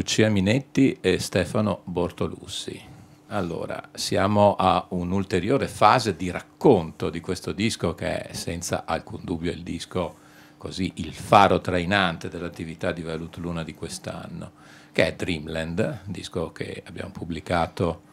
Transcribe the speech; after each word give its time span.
Lucia 0.00 0.30
Minetti 0.30 0.96
e 1.02 1.18
Stefano 1.18 1.82
Bortolussi. 1.84 2.80
Allora, 3.26 3.90
siamo 3.92 4.56
a 4.56 4.86
un'ulteriore 4.88 5.68
fase 5.68 6.16
di 6.16 6.30
racconto 6.30 7.10
di 7.10 7.20
questo 7.20 7.52
disco 7.52 7.94
che 7.94 8.22
è 8.22 8.32
senza 8.32 8.84
alcun 8.86 9.20
dubbio 9.22 9.52
il 9.52 9.62
disco 9.62 10.16
così 10.56 10.90
il 10.96 11.12
faro 11.12 11.60
trainante 11.60 12.30
dell'attività 12.30 12.92
di 12.92 13.02
Velut 13.02 13.36
Luna 13.36 13.62
di 13.62 13.74
quest'anno, 13.74 14.52
che 14.90 15.06
è 15.06 15.14
Dreamland, 15.14 16.00
disco 16.06 16.50
che 16.50 16.82
abbiamo 16.86 17.10
pubblicato 17.10 18.04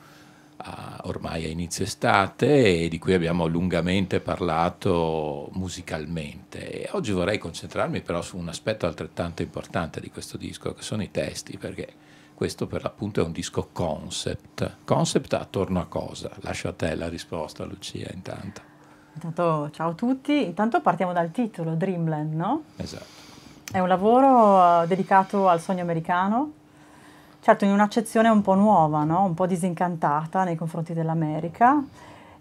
a, 0.58 1.02
ormai 1.04 1.46
a 1.46 1.50
inizio 1.50 1.84
estate 1.84 2.84
e 2.84 2.88
di 2.88 3.00
cui 3.00 3.14
abbiamo 3.14 3.46
lungamente 3.48 4.20
parlato 4.20 5.50
musicalmente. 5.54 6.84
E 6.84 6.90
oggi 6.92 7.12
vorrei 7.12 7.38
concentrarmi 7.38 8.02
però 8.02 8.22
su 8.22 8.38
un 8.38 8.48
aspetto 8.50 8.86
altrettanto 8.86 9.42
importante 9.42 10.00
di 10.00 10.10
questo 10.10 10.38
disco, 10.38 10.74
che 10.74 10.82
sono 10.82 11.04
i 11.04 11.12
testi, 11.12 11.58
perché 11.58 11.88
questo 12.34 12.68
per 12.68 12.84
l'appunto 12.84 13.22
è 13.22 13.24
un 13.24 13.32
disco 13.32 13.70
concept. 13.72 14.78
Concept 14.84 15.34
attorno 15.34 15.80
a 15.80 15.86
cosa? 15.86 16.30
Lascio 16.42 16.68
a 16.68 16.74
te 16.74 16.94
la 16.96 17.10
risposta, 17.10 17.64
Lucia, 17.66 18.10
intanto. 18.14 18.62
Intanto, 19.16 19.72
ciao 19.72 19.90
a 19.90 19.94
tutti. 19.94 20.46
Intanto 20.46 20.82
partiamo 20.82 21.14
dal 21.14 21.32
titolo, 21.32 21.74
Dreamland, 21.74 22.34
no? 22.34 22.64
Esatto. 22.76 23.26
È 23.72 23.80
un 23.80 23.88
lavoro 23.88 24.84
uh, 24.84 24.88
dedicato 24.88 25.50
al 25.50 25.60
sogno 25.60 25.82
americano, 25.82 26.52
certo 27.48 27.64
in 27.64 27.72
un'accezione 27.72 28.28
un 28.28 28.42
po' 28.42 28.56
nuova, 28.56 29.06
no? 29.06 29.24
un 29.24 29.34
po' 29.34 29.46
disincantata 29.46 30.44
nei 30.44 30.58
confronti 30.58 30.92
dell'America. 30.92 31.82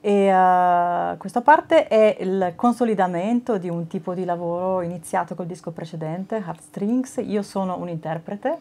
E 0.00 0.34
uh, 0.34 1.16
questa 1.16 1.42
parte 1.42 1.86
è 1.86 2.16
il 2.18 2.54
consolidamento 2.56 3.56
di 3.56 3.68
un 3.68 3.86
tipo 3.86 4.14
di 4.14 4.24
lavoro 4.24 4.82
iniziato 4.82 5.36
col 5.36 5.46
disco 5.46 5.70
precedente, 5.70 6.42
Heartstrings. 6.44 7.20
Io 7.24 7.42
sono 7.42 7.78
un 7.78 7.88
interprete, 7.88 8.58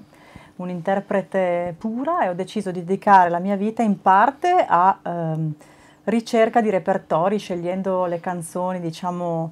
un'interprete 0.57 1.73
pura 1.79 2.23
e 2.23 2.29
ho 2.29 2.35
deciso 2.35 2.69
di 2.69 2.83
dedicare 2.83 3.31
la 3.31 3.39
mia 3.39 3.55
vita 3.55 3.81
in 3.81 3.99
parte 3.99 4.67
a 4.67 4.99
um, 5.01 5.51
ricerca 6.03 6.61
di 6.61 6.69
repertori, 6.69 7.39
scegliendo 7.39 8.05
le 8.05 8.19
canzoni, 8.19 8.79
diciamo, 8.79 9.51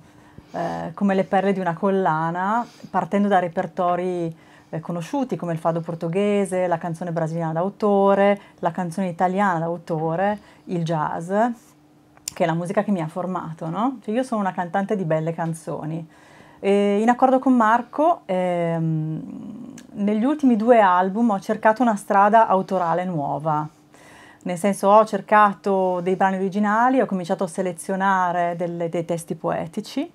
eh, 0.52 0.92
come 0.94 1.16
le 1.16 1.24
perle 1.24 1.54
di 1.54 1.60
una 1.60 1.74
collana, 1.74 2.64
partendo 2.92 3.28
da 3.28 3.40
repertori 3.40 4.52
eh, 4.74 4.80
conosciuti 4.80 5.36
come 5.36 5.54
il 5.54 5.60
fado 5.60 5.82
portoghese, 5.82 6.66
la 6.66 6.80
canzone 6.80 7.12
brasiliana 7.12 7.54
d'autore, 7.54 8.40
la 8.60 8.72
canzone 8.72 9.08
italiana 9.08 9.60
d'autore, 9.60 10.40
il 10.66 10.84
jazz, 10.84 11.28
che 11.28 12.44
è 12.44 12.46
la 12.48 12.56
musica 12.56 12.84
che 12.84 12.90
mi 12.90 13.00
ha 13.00 13.08
formato. 13.08 13.70
No? 13.70 14.00
Cioè 14.04 14.14
io 14.14 14.24
sono 14.24 14.42
una 14.42 14.52
cantante 14.52 14.96
di 14.96 15.04
belle 15.06 15.34
canzoni. 15.34 16.06
E 16.60 17.00
in 17.00 17.10
accordo 17.10 17.38
con 17.38 17.54
Marco, 17.54 18.22
ehm, 18.26 19.74
negli 19.92 20.24
ultimi 20.24 20.56
due 20.56 20.80
album 20.80 21.30
ho 21.30 21.40
cercato 21.40 21.84
una 21.84 21.96
strada 21.96 22.48
autorale 22.48 23.06
nuova. 23.06 23.68
Nel 24.46 24.58
senso 24.58 24.88
ho 24.90 25.06
cercato 25.06 26.00
dei 26.02 26.16
brani 26.16 26.38
originali, 26.38 27.00
ho 27.00 27.06
cominciato 27.06 27.44
a 27.44 27.48
selezionare 27.48 28.56
delle, 28.58 28.90
dei 28.90 29.06
testi 29.06 29.36
poetici 29.36 30.12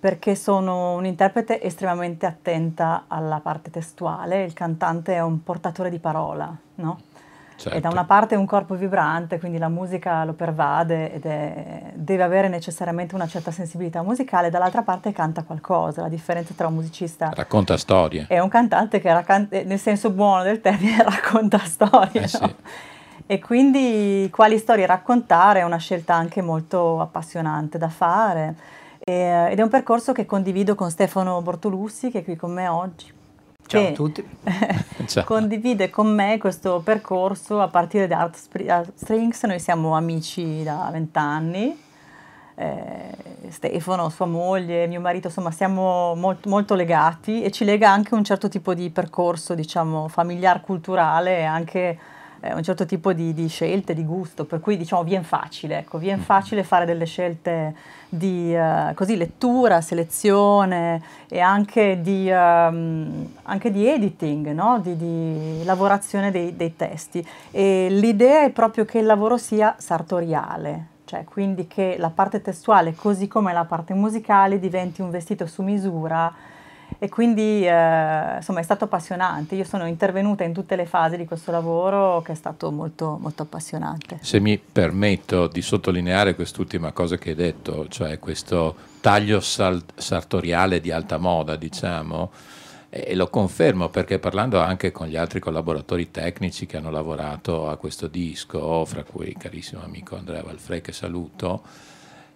perché 0.00 0.34
sono 0.34 0.94
un'interprete 0.94 1.60
estremamente 1.62 2.24
attenta 2.24 3.04
alla 3.06 3.40
parte 3.40 3.70
testuale, 3.70 4.44
il 4.44 4.54
cantante 4.54 5.14
è 5.14 5.20
un 5.20 5.42
portatore 5.42 5.90
di 5.90 5.98
parola, 5.98 6.56
no? 6.76 7.00
Certo. 7.56 7.76
E 7.76 7.80
da 7.82 7.90
una 7.90 8.04
parte 8.04 8.34
è 8.34 8.38
un 8.38 8.46
corpo 8.46 8.74
vibrante, 8.74 9.38
quindi 9.38 9.58
la 9.58 9.68
musica 9.68 10.24
lo 10.24 10.32
pervade 10.32 11.12
ed 11.12 11.26
è, 11.26 11.92
deve 11.92 12.22
avere 12.22 12.48
necessariamente 12.48 13.14
una 13.14 13.26
certa 13.26 13.50
sensibilità 13.50 14.02
musicale, 14.02 14.48
dall'altra 14.48 14.80
parte 14.80 15.12
canta 15.12 15.42
qualcosa, 15.42 16.00
la 16.00 16.08
differenza 16.08 16.54
tra 16.56 16.68
un 16.68 16.74
musicista... 16.76 17.30
Racconta 17.34 17.76
storie. 17.76 18.24
E 18.30 18.40
un 18.40 18.48
cantante 18.48 18.98
che, 18.98 19.12
racconta, 19.12 19.60
nel 19.62 19.78
senso 19.78 20.08
buono 20.08 20.42
del 20.42 20.62
termine, 20.62 21.02
racconta 21.04 21.58
storie, 21.58 22.22
eh 22.22 22.30
no? 22.40 22.46
sì. 22.46 22.54
E 23.26 23.38
quindi 23.38 24.30
quali 24.32 24.56
storie 24.56 24.86
raccontare 24.86 25.60
è 25.60 25.62
una 25.62 25.76
scelta 25.76 26.14
anche 26.14 26.40
molto 26.40 27.00
appassionante 27.00 27.76
da 27.76 27.90
fare 27.90 28.56
ed 29.02 29.58
è 29.58 29.62
un 29.62 29.68
percorso 29.68 30.12
che 30.12 30.26
condivido 30.26 30.74
con 30.74 30.90
Stefano 30.90 31.40
Bortolussi 31.40 32.10
che 32.10 32.20
è 32.20 32.24
qui 32.24 32.36
con 32.36 32.52
me 32.52 32.68
oggi. 32.68 33.12
Ciao 33.66 33.86
a 33.86 33.92
tutti. 33.92 34.24
Ciao. 35.06 35.24
condivide 35.24 35.90
con 35.90 36.12
me 36.12 36.38
questo 36.38 36.80
percorso 36.84 37.60
a 37.60 37.68
partire 37.68 38.08
da 38.08 38.18
Art 38.18 38.92
Strings, 38.94 39.44
noi 39.44 39.60
siamo 39.60 39.94
amici 39.94 40.64
da 40.64 40.88
vent'anni, 40.90 41.80
eh, 42.56 43.48
Stefano, 43.48 44.08
sua 44.08 44.26
moglie, 44.26 44.86
mio 44.88 45.00
marito, 45.00 45.28
insomma 45.28 45.52
siamo 45.52 46.14
molto, 46.16 46.48
molto, 46.48 46.74
legati 46.74 47.42
e 47.42 47.50
ci 47.50 47.64
lega 47.64 47.90
anche 47.90 48.14
un 48.14 48.24
certo 48.24 48.48
tipo 48.48 48.74
di 48.74 48.90
percorso, 48.90 49.54
diciamo, 49.54 50.08
familiar 50.08 50.60
culturale 50.60 51.38
e 51.38 51.44
anche 51.44 51.98
eh, 52.40 52.54
un 52.54 52.62
certo 52.62 52.86
tipo 52.86 53.12
di, 53.12 53.34
di, 53.34 53.48
scelte, 53.48 53.94
di 53.94 54.04
gusto, 54.04 54.44
per 54.44 54.60
cui 54.60 54.76
diciamo 54.76 55.04
viene 55.04 55.24
facile, 55.24 55.78
ecco, 55.78 55.98
viene 55.98 56.20
mm. 56.20 56.24
facile 56.24 56.62
fare 56.62 56.86
delle 56.86 57.04
scelte 57.04 57.74
di 58.08 58.54
uh, 58.54 58.92
così, 58.94 59.16
lettura, 59.16 59.80
selezione 59.80 61.00
e 61.28 61.38
anche 61.38 62.00
di, 62.00 62.28
um, 62.30 63.28
anche 63.42 63.70
di 63.70 63.86
editing, 63.86 64.50
no? 64.52 64.80
di, 64.82 64.96
di, 64.96 65.64
lavorazione 65.64 66.30
dei, 66.30 66.56
dei 66.56 66.74
testi. 66.74 67.24
E 67.50 67.88
l'idea 67.90 68.44
è 68.44 68.50
proprio 68.50 68.84
che 68.84 68.98
il 68.98 69.06
lavoro 69.06 69.36
sia 69.36 69.76
sartoriale, 69.78 70.86
cioè 71.04 71.24
quindi 71.24 71.66
che 71.66 71.96
la 71.98 72.10
parte 72.10 72.40
testuale, 72.40 72.94
così 72.94 73.28
come 73.28 73.52
la 73.52 73.64
parte 73.64 73.94
musicale, 73.94 74.58
diventi 74.58 75.02
un 75.02 75.10
vestito 75.10 75.46
su 75.46 75.62
misura 75.62 76.32
e 77.02 77.08
quindi 77.08 77.66
eh, 77.66 78.36
insomma 78.36 78.60
è 78.60 78.62
stato 78.62 78.84
appassionante. 78.84 79.54
Io 79.54 79.64
sono 79.64 79.86
intervenuta 79.86 80.44
in 80.44 80.52
tutte 80.52 80.76
le 80.76 80.84
fasi 80.84 81.16
di 81.16 81.24
questo 81.24 81.50
lavoro 81.50 82.20
che 82.20 82.32
è 82.32 82.34
stato 82.34 82.70
molto, 82.70 83.16
molto 83.18 83.42
appassionante. 83.44 84.18
Se 84.20 84.38
mi 84.38 84.58
permetto 84.58 85.46
di 85.46 85.62
sottolineare 85.62 86.34
quest'ultima 86.34 86.92
cosa 86.92 87.16
che 87.16 87.30
hai 87.30 87.36
detto, 87.36 87.88
cioè 87.88 88.18
questo 88.18 88.76
taglio 89.00 89.40
sartoriale 89.40 90.82
di 90.82 90.90
alta 90.90 91.16
moda, 91.16 91.56
diciamo, 91.56 92.30
e 92.90 93.14
lo 93.14 93.30
confermo 93.30 93.88
perché 93.88 94.18
parlando 94.18 94.60
anche 94.60 94.92
con 94.92 95.06
gli 95.06 95.16
altri 95.16 95.40
collaboratori 95.40 96.10
tecnici 96.10 96.66
che 96.66 96.76
hanno 96.76 96.90
lavorato 96.90 97.70
a 97.70 97.76
questo 97.76 98.08
disco, 98.08 98.84
fra 98.84 99.04
cui 99.04 99.28
il 99.28 99.38
carissimo 99.38 99.82
amico 99.82 100.16
Andrea 100.16 100.42
Valfre 100.42 100.82
che 100.82 100.92
saluto, 100.92 101.62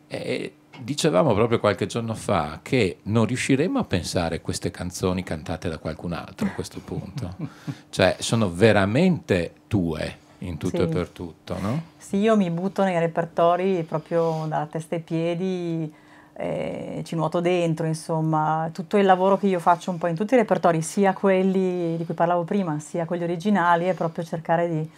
e 0.07 0.55
dicevamo 0.79 1.35
proprio 1.35 1.61
qualche 1.61 1.87
giorno 1.87 2.15
fa 2.15 2.61
che 2.63 2.99
non 3.05 3.27
riusciremo 3.27 3.79
a 3.79 3.85
pensare 3.85 4.41
queste 4.41 4.71
canzoni 4.71 5.23
cantate 5.23 5.69
da 5.69 5.79
qualcun 5.79 6.13
altro 6.13 6.47
a 6.47 6.51
questo 6.51 6.81
punto. 6.81 7.37
cioè, 7.91 8.17
sono 8.19 8.51
veramente 8.51 9.53
tue 9.69 10.23
in 10.39 10.59
tutto 10.59 10.77
sì. 10.77 10.83
e 10.83 10.87
per 10.87 11.09
tutto, 11.09 11.59
no? 11.61 11.83
Sì, 11.97 12.17
io 12.19 12.37
mi 12.37 12.51
butto 12.51 12.83
nei 12.83 12.99
repertori 12.99 13.83
proprio 13.85 14.47
da 14.49 14.67
testa 14.71 14.95
ai 14.97 15.01
piedi, 15.01 15.93
eh, 16.35 17.03
ci 17.05 17.15
nuoto 17.15 17.41
dentro, 17.41 17.87
insomma, 17.87 18.69
tutto 18.73 18.97
il 18.97 19.07
lavoro 19.07 19.39
che 19.39 19.47
io 19.47 19.61
faccio 19.61 19.91
un 19.91 19.99
po' 19.99 20.09
in 20.09 20.15
tutti 20.15 20.35
i 20.35 20.39
repertori, 20.39 20.83
sia 20.83 21.13
quelli 21.13 21.97
di 21.97 22.05
cui 22.05 22.15
parlavo 22.15 22.43
prima, 22.43 22.79
sia 22.79 23.05
quelli 23.05 23.23
originali, 23.23 23.87
è 23.87 23.95
proprio 23.95 24.25
cercare 24.25 24.69
di 24.69 24.91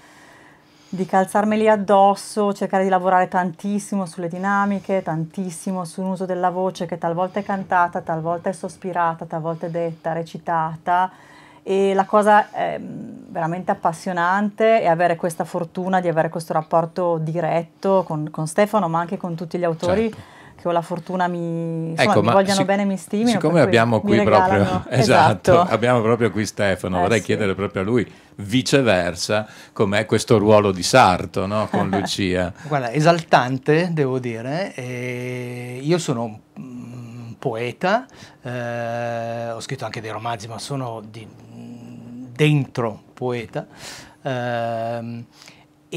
di 0.89 1.05
calzarmeli 1.05 1.69
addosso, 1.69 2.53
cercare 2.53 2.85
di 2.85 2.89
lavorare 2.89 3.29
tantissimo 3.29 4.07
sulle 4.07 4.29
dinamiche, 4.29 5.03
tantissimo 5.03 5.85
sull'uso 5.85 6.27
della 6.27 6.51
voce 6.51 6.87
che 6.87 6.99
talvolta 6.99 7.41
è 7.41 7.43
cantata, 7.43 8.01
talvolta 8.01 8.49
è 8.49 8.53
sospirata, 8.53 9.25
talvolta 9.25 9.67
è 9.67 9.71
detta, 9.71 10.13
recitata 10.13 11.11
e 11.63 11.95
la 11.95 12.05
cosa 12.05 12.53
eh, 12.53 12.79
veramente 12.81 13.73
appassionante 13.73 14.81
è 14.81 14.87
avere 14.87 15.17
questa 15.17 15.45
fortuna 15.45 16.01
di 16.01 16.09
avere 16.09 16.29
questo 16.29 16.53
rapporto 16.53 17.19
diretto 17.19 18.05
con, 18.07 18.31
con 18.31 18.47
Stefano 18.47 18.89
ma 18.89 19.01
anche 19.01 19.17
con 19.17 19.35
tutti 19.35 19.59
gli 19.59 19.65
autori. 19.65 20.11
Certo 20.11 20.36
che 20.57 20.69
ho 20.69 20.73
la 20.73 20.83
fortuna 20.83 21.29
mi, 21.29 21.91
insomma, 21.91 22.11
ecco, 22.11 22.23
mi 22.23 22.33
vogliano 22.33 22.55
sic- 22.55 22.67
bene 22.67 22.85
mi 22.85 22.97
stimino. 22.97 23.31
Siccome 23.31 23.61
abbiamo 23.61 24.01
qui 24.01 24.23
proprio, 24.23 24.85
esatto, 24.89 24.91
esatto, 24.91 25.61
abbiamo 25.61 26.01
proprio 26.01 26.31
qui 26.31 26.47
Stefano, 26.47 26.99
eh, 26.99 27.01
vorrei 27.03 27.19
sì. 27.19 27.25
chiedere 27.27 27.55
proprio 27.55 27.83
a 27.83 27.85
lui, 27.85 28.11
viceversa, 28.37 29.47
com'è 29.73 30.07
questo 30.07 30.39
ruolo 30.39 30.73
di 30.73 30.83
sarto 30.83 31.47
no, 31.47 31.69
con 31.71 31.89
Lucia? 31.95 32.53
Guarda, 32.67 32.91
esaltante, 32.91 33.91
devo 33.93 34.19
dire. 34.19 34.75
E 34.75 35.79
io 35.83 35.99
sono 35.99 36.41
un 36.55 37.37
poeta, 37.39 38.07
eh, 38.43 39.51
ho 39.51 39.61
scritto 39.61 39.85
anche 39.85 40.01
dei 40.01 40.11
romanzi, 40.11 40.49
ma 40.49 40.59
sono 40.59 41.03
di, 41.07 41.27
dentro 42.35 43.03
poeta. 43.13 43.67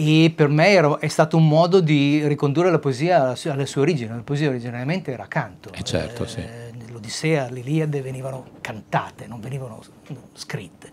E 0.01 0.31
per 0.33 0.47
me 0.47 0.69
era, 0.69 0.97
è 0.97 1.09
stato 1.09 1.35
un 1.35 1.45
modo 1.45 1.81
di 1.81 2.25
ricondurre 2.25 2.71
la 2.71 2.79
poesia 2.79 3.35
alle 3.47 3.65
sue 3.65 3.81
origini. 3.81 4.09
La 4.09 4.21
poesia 4.23 4.47
originariamente 4.47 5.11
era 5.11 5.27
canto. 5.27 5.71
Eh 5.73 5.83
certo, 5.83 6.23
eh, 6.23 6.27
sì. 6.27 6.41
L'Odissea, 6.89 7.49
l'Iliade 7.49 8.01
venivano 8.01 8.45
cantate, 8.61 9.27
non 9.27 9.41
venivano 9.41 9.83
scritte. 10.33 10.89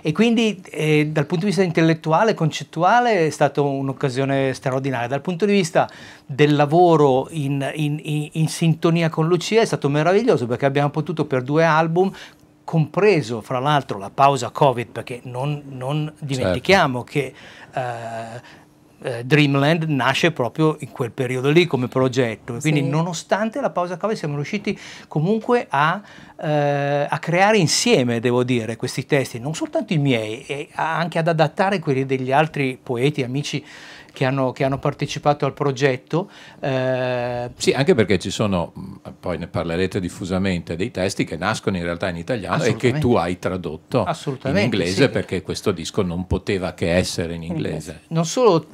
E 0.00 0.12
quindi 0.12 0.62
eh, 0.70 1.08
dal 1.08 1.26
punto 1.26 1.42
di 1.42 1.50
vista 1.50 1.64
intellettuale, 1.64 2.34
concettuale, 2.34 3.26
è 3.26 3.30
stata 3.30 3.62
un'occasione 3.62 4.54
straordinaria. 4.54 5.08
Dal 5.08 5.22
punto 5.22 5.44
di 5.44 5.50
vista 5.52 5.90
del 6.24 6.54
lavoro 6.54 7.26
in, 7.30 7.68
in, 7.74 7.98
in, 8.00 8.28
in 8.30 8.46
sintonia 8.46 9.08
con 9.08 9.26
Lucia 9.26 9.60
è 9.60 9.64
stato 9.64 9.88
meraviglioso 9.88 10.46
perché 10.46 10.66
abbiamo 10.66 10.90
potuto 10.90 11.24
per 11.24 11.42
due 11.42 11.64
album 11.64 12.12
compreso 12.66 13.42
fra 13.42 13.60
l'altro 13.60 13.96
la 13.96 14.10
pausa 14.10 14.50
Covid, 14.50 14.88
perché 14.88 15.20
non, 15.22 15.62
non 15.68 16.12
dimentichiamo 16.18 17.04
certo. 17.04 17.12
che 17.12 17.34
eh, 17.80 18.64
eh, 19.02 19.24
Dreamland 19.24 19.84
nasce 19.84 20.32
proprio 20.32 20.76
in 20.80 20.90
quel 20.90 21.12
periodo 21.12 21.50
lì 21.50 21.64
come 21.66 21.86
progetto. 21.86 22.56
Quindi 22.60 22.80
sì. 22.80 22.88
nonostante 22.88 23.60
la 23.60 23.70
pausa 23.70 23.96
Covid 23.96 24.16
siamo 24.16 24.34
riusciti 24.34 24.76
comunque 25.06 25.68
a, 25.70 26.02
eh, 26.40 27.06
a, 27.08 27.18
creare 27.20 27.56
insieme, 27.58 28.18
devo 28.18 28.42
dire, 28.42 28.74
questi 28.74 29.06
testi, 29.06 29.38
non 29.38 29.54
soltanto 29.54 29.92
i 29.92 29.98
miei, 29.98 30.44
e 30.46 30.68
anche 30.74 31.20
ad 31.20 31.28
adattare 31.28 31.78
quelli 31.78 32.04
degli 32.04 32.32
altri 32.32 32.76
poeti, 32.82 33.22
amici 33.22 33.64
che 34.16 34.24
hanno, 34.24 34.50
che 34.52 34.64
hanno 34.64 34.78
partecipato 34.78 35.44
al 35.44 35.52
progetto. 35.52 36.30
Eh, 36.58 37.50
sì, 37.54 37.72
anche 37.72 37.94
perché 37.94 38.18
ci 38.18 38.30
sono, 38.30 38.72
poi 39.20 39.36
ne 39.36 39.46
parlerete 39.46 40.00
diffusamente, 40.00 40.74
dei 40.74 40.90
testi 40.90 41.24
che 41.24 41.36
nascono 41.36 41.76
in 41.76 41.82
realtà 41.82 42.08
in 42.08 42.16
italiano 42.16 42.62
e 42.62 42.76
che 42.76 42.98
tu 42.98 43.14
hai 43.16 43.38
tradotto 43.38 44.06
in 44.44 44.56
inglese 44.56 45.02
sì. 45.04 45.08
perché 45.10 45.42
questo 45.42 45.70
disco 45.70 46.00
non 46.00 46.26
poteva 46.26 46.72
che 46.72 46.94
essere 46.94 47.34
in 47.34 47.42
inglese. 47.42 48.04
Non 48.08 48.24
solo 48.24 48.66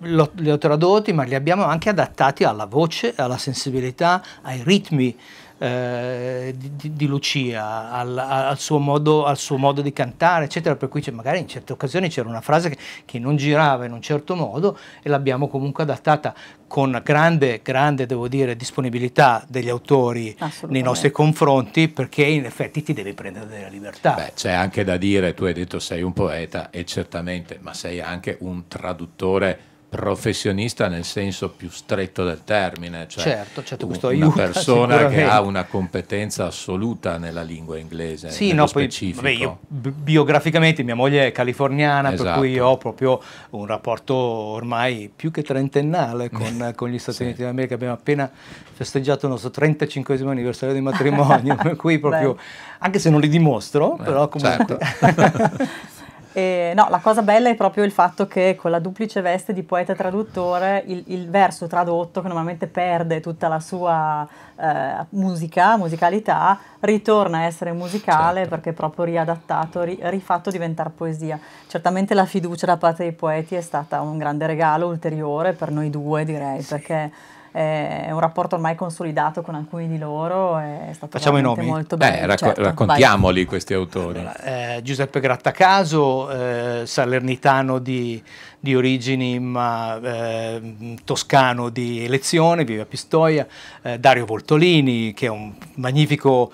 li 0.00 0.50
ho 0.50 0.58
tradotti, 0.58 1.12
ma 1.12 1.22
li 1.22 1.36
abbiamo 1.36 1.62
anche 1.62 1.88
adattati 1.88 2.42
alla 2.42 2.66
voce, 2.66 3.14
alla 3.16 3.38
sensibilità, 3.38 4.20
ai 4.42 4.62
ritmi 4.64 5.16
eh, 5.62 6.54
di, 6.56 6.92
di, 6.92 7.06
Lucia, 7.06 7.92
al, 7.92 8.18
al, 8.18 8.58
suo 8.58 8.80
modo, 8.80 9.24
al, 9.24 9.38
suo 9.38 9.58
modo, 9.58 9.80
di 9.80 9.92
cantare, 9.92 10.46
eccetera, 10.46 10.74
per 10.74 10.88
cui 10.88 11.04
magari 11.12 11.38
in 11.38 11.46
certe 11.46 11.72
occasioni 11.72 12.08
c'era 12.08 12.28
una 12.28 12.40
frase 12.40 12.70
che, 12.70 12.78
che, 13.04 13.20
non 13.20 13.36
girava 13.36 13.84
in 13.84 13.92
un 13.92 14.02
certo 14.02 14.34
modo 14.34 14.76
e 15.02 15.08
l'abbiamo 15.08 15.46
comunque 15.46 15.84
adattata 15.84 16.34
con 16.66 17.00
grande, 17.04 17.60
grande, 17.62 18.06
devo 18.06 18.26
dire, 18.26 18.56
disponibilità 18.56 19.44
degli 19.46 19.68
autori 19.68 20.36
nei 20.66 20.82
nostri 20.82 21.12
confronti, 21.12 21.86
perché 21.86 22.24
in 22.24 22.44
effetti 22.44 22.82
ti 22.82 22.92
devi 22.92 23.12
prendere 23.12 23.46
della 23.46 23.68
libertà. 23.68 24.14
Beh, 24.14 24.32
c'è 24.34 24.50
anche 24.50 24.82
da 24.82 24.96
dire, 24.96 25.32
tu 25.32 25.44
hai 25.44 25.52
detto 25.52 25.78
sei 25.78 26.02
un 26.02 26.12
poeta, 26.12 26.70
e 26.70 26.84
certamente, 26.84 27.58
ma 27.60 27.72
sei 27.72 28.00
anche 28.00 28.36
un 28.40 28.66
traduttore 28.66 29.70
professionista 29.92 30.88
nel 30.88 31.04
senso 31.04 31.50
più 31.50 31.68
stretto 31.68 32.24
del 32.24 32.44
termine, 32.44 33.04
cioè 33.08 33.22
certo, 33.24 33.62
certo, 33.62 33.86
questo 33.86 34.06
una 34.06 34.16
aiuta, 34.16 34.42
persona 34.42 35.06
che 35.08 35.22
ha 35.22 35.42
una 35.42 35.64
competenza 35.64 36.46
assoluta 36.46 37.18
nella 37.18 37.42
lingua 37.42 37.76
inglese. 37.76 38.30
Sì, 38.30 38.54
no, 38.54 38.66
poi 38.68 38.88
vabbè, 39.14 39.28
io, 39.28 39.58
biograficamente 39.68 40.82
mia 40.82 40.94
moglie 40.94 41.26
è 41.26 41.32
californiana, 41.32 42.10
esatto. 42.10 42.22
per 42.22 42.38
cui 42.38 42.58
ho 42.58 42.78
proprio 42.78 43.20
un 43.50 43.66
rapporto 43.66 44.14
ormai 44.14 45.12
più 45.14 45.30
che 45.30 45.42
trentennale 45.42 46.30
con, 46.30 46.72
con 46.74 46.88
gli 46.88 46.98
Stati 46.98 47.18
sì. 47.18 47.22
Uniti 47.24 47.42
d'America. 47.42 47.74
Abbiamo 47.74 47.92
appena 47.92 48.30
festeggiato 48.72 49.26
il 49.26 49.32
nostro 49.32 49.50
35 49.50 50.18
anniversario 50.22 50.74
di 50.74 50.80
matrimonio, 50.80 51.54
per 51.60 51.76
cui 51.76 51.98
proprio, 51.98 52.38
anche 52.78 52.98
se 52.98 53.10
non 53.10 53.20
li 53.20 53.28
dimostro, 53.28 53.96
Beh, 53.96 54.04
però 54.04 54.28
comunque... 54.28 54.78
Certo. 54.78 56.00
E, 56.32 56.72
no, 56.74 56.86
la 56.88 56.98
cosa 56.98 57.22
bella 57.22 57.50
è 57.50 57.54
proprio 57.54 57.84
il 57.84 57.92
fatto 57.92 58.26
che 58.26 58.56
con 58.58 58.70
la 58.70 58.78
duplice 58.78 59.20
veste 59.20 59.52
di 59.52 59.62
poeta 59.62 59.92
e 59.92 59.96
traduttore 59.96 60.82
il, 60.86 61.04
il 61.08 61.28
verso 61.28 61.66
tradotto, 61.66 62.20
che 62.20 62.26
normalmente 62.26 62.66
perde 62.66 63.20
tutta 63.20 63.48
la 63.48 63.60
sua 63.60 64.26
eh, 64.56 65.04
musica, 65.10 65.76
musicalità, 65.76 66.58
ritorna 66.80 67.38
a 67.38 67.42
essere 67.42 67.72
musicale 67.72 68.40
certo. 68.40 68.50
perché 68.50 68.70
è 68.70 68.72
proprio 68.72 69.04
riadattato, 69.04 69.82
ri, 69.82 69.98
rifatto 70.02 70.50
diventare 70.50 70.90
poesia. 70.90 71.38
Certamente 71.66 72.14
la 72.14 72.24
fiducia 72.24 72.66
da 72.66 72.76
parte 72.76 73.02
dei 73.02 73.12
poeti 73.12 73.54
è 73.54 73.60
stata 73.60 74.00
un 74.00 74.16
grande 74.18 74.46
regalo 74.46 74.86
ulteriore 74.86 75.52
per 75.52 75.70
noi 75.70 75.90
due, 75.90 76.24
direi, 76.24 76.62
sì. 76.62 76.68
perché 76.68 77.10
è 77.52 78.08
un 78.10 78.18
rapporto 78.18 78.54
ormai 78.54 78.74
consolidato 78.74 79.42
con 79.42 79.54
alcuni 79.54 79.86
di 79.86 79.98
loro, 79.98 80.56
è 80.58 80.88
stato 80.92 81.18
Facciamo 81.18 81.36
i 81.36 81.42
nomi. 81.42 81.66
molto 81.66 81.98
bello. 81.98 82.18
Beh, 82.18 82.26
racco- 82.26 82.46
certo, 82.46 82.62
raccontiamoli 82.62 83.40
vai. 83.40 83.44
questi 83.44 83.74
autori. 83.74 84.20
Allora, 84.20 84.76
eh, 84.76 84.80
Giuseppe 84.82 85.20
Grattacaso, 85.20 86.30
eh, 86.30 86.82
salernitano 86.86 87.78
di, 87.78 88.22
di 88.58 88.74
origini 88.74 89.38
ma 89.38 90.00
eh, 90.02 90.96
toscano 91.04 91.68
di 91.68 92.02
elezione, 92.02 92.64
vive 92.64 92.82
a 92.82 92.86
Pistoia, 92.86 93.46
eh, 93.82 93.98
Dario 93.98 94.24
Voltolini 94.24 95.12
che 95.12 95.26
è 95.26 95.30
un 95.30 95.52
magnifico 95.74 96.50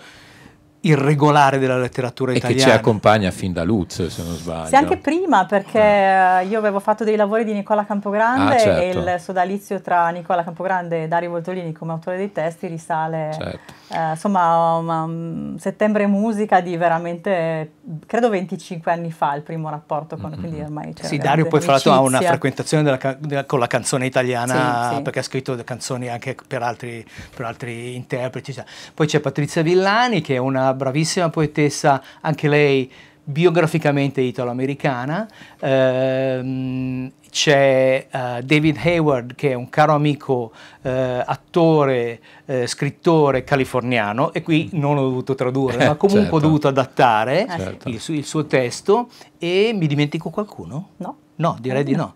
irregolare 0.80 1.58
della 1.58 1.76
letteratura 1.76 2.32
italiana. 2.32 2.60
E 2.60 2.64
che 2.64 2.70
ci 2.70 2.76
accompagna 2.76 3.30
fin 3.30 3.52
da 3.52 3.64
Luz, 3.64 4.06
se 4.06 4.22
non 4.22 4.34
sbaglio. 4.36 4.68
Sì, 4.68 4.76
anche 4.76 4.96
prima, 4.98 5.44
perché 5.46 5.80
eh. 5.80 6.46
io 6.46 6.58
avevo 6.58 6.80
fatto 6.80 7.04
dei 7.04 7.16
lavori 7.16 7.44
di 7.44 7.52
Nicola 7.52 7.84
Campogrande 7.84 8.54
ah, 8.54 8.58
certo. 8.58 8.80
e 8.80 9.12
il 9.12 9.20
sodalizio 9.20 9.80
tra 9.80 10.08
Nicola 10.10 10.44
Campogrande 10.44 11.04
e 11.04 11.08
Dario 11.08 11.30
Voltolini 11.30 11.72
come 11.72 11.92
autore 11.92 12.16
dei 12.16 12.30
testi 12.30 12.66
risale, 12.68 13.30
certo. 13.32 13.72
Eh, 13.90 14.10
insomma, 14.10 14.76
um, 14.76 15.56
settembre 15.56 16.06
musica 16.06 16.60
di 16.60 16.76
veramente, 16.76 17.72
credo 18.06 18.28
25 18.28 18.92
anni 18.92 19.10
fa, 19.10 19.34
il 19.34 19.42
primo 19.42 19.70
rapporto 19.70 20.16
con, 20.16 20.30
mm-hmm. 20.30 20.40
quindi 20.40 20.60
ormai 20.60 20.92
c'era 20.92 21.08
Sì, 21.08 21.16
Dario 21.16 21.46
poi 21.46 21.60
fra 21.60 21.72
l'altro 21.72 21.92
ha 21.92 22.00
una 22.00 22.20
frequentazione 22.20 22.82
della, 22.82 23.16
della, 23.18 23.44
con 23.44 23.58
la 23.58 23.66
canzone 23.66 24.04
italiana, 24.04 24.88
sì, 24.90 24.96
sì. 24.96 25.02
perché 25.02 25.18
ha 25.20 25.22
scritto 25.22 25.56
canzoni 25.64 26.08
anche 26.08 26.36
per 26.46 26.62
altri, 26.62 27.04
per 27.34 27.46
altri 27.46 27.94
interpreti. 27.94 28.54
Poi 28.92 29.06
c'è 29.06 29.20
Patrizia 29.20 29.62
Villani, 29.62 30.20
che 30.20 30.34
è 30.34 30.38
una 30.38 30.74
bravissima 30.74 31.30
poetessa, 31.30 32.02
anche 32.20 32.48
lei 32.48 32.90
biograficamente 33.28 34.22
italo-americana. 34.22 35.28
Eh, 35.60 37.12
c'è 37.30 38.06
uh, 38.10 38.42
David 38.42 38.78
Hayward 38.82 39.34
che 39.34 39.50
è 39.50 39.54
un 39.54 39.68
caro 39.68 39.92
amico 39.92 40.50
uh, 40.80 40.88
attore, 41.24 42.20
uh, 42.46 42.66
scrittore 42.66 43.44
californiano 43.44 44.32
e 44.32 44.42
qui 44.42 44.70
non 44.72 44.96
ho 44.96 45.02
dovuto 45.02 45.34
tradurre 45.34 45.76
ma 45.86 45.94
comunque 45.96 46.22
certo. 46.22 46.36
ho 46.36 46.40
dovuto 46.40 46.68
adattare 46.68 47.46
certo. 47.46 47.88
il, 47.90 48.00
il, 48.06 48.24
suo 48.24 48.46
testo 48.46 49.10
e 49.38 49.72
mi 49.74 49.86
dimentico 49.86 50.30
qualcuno? 50.30 50.90
No. 50.96 51.16
No, 51.36 51.56
direi 51.60 51.84
di 51.84 51.94
no. 51.94 52.14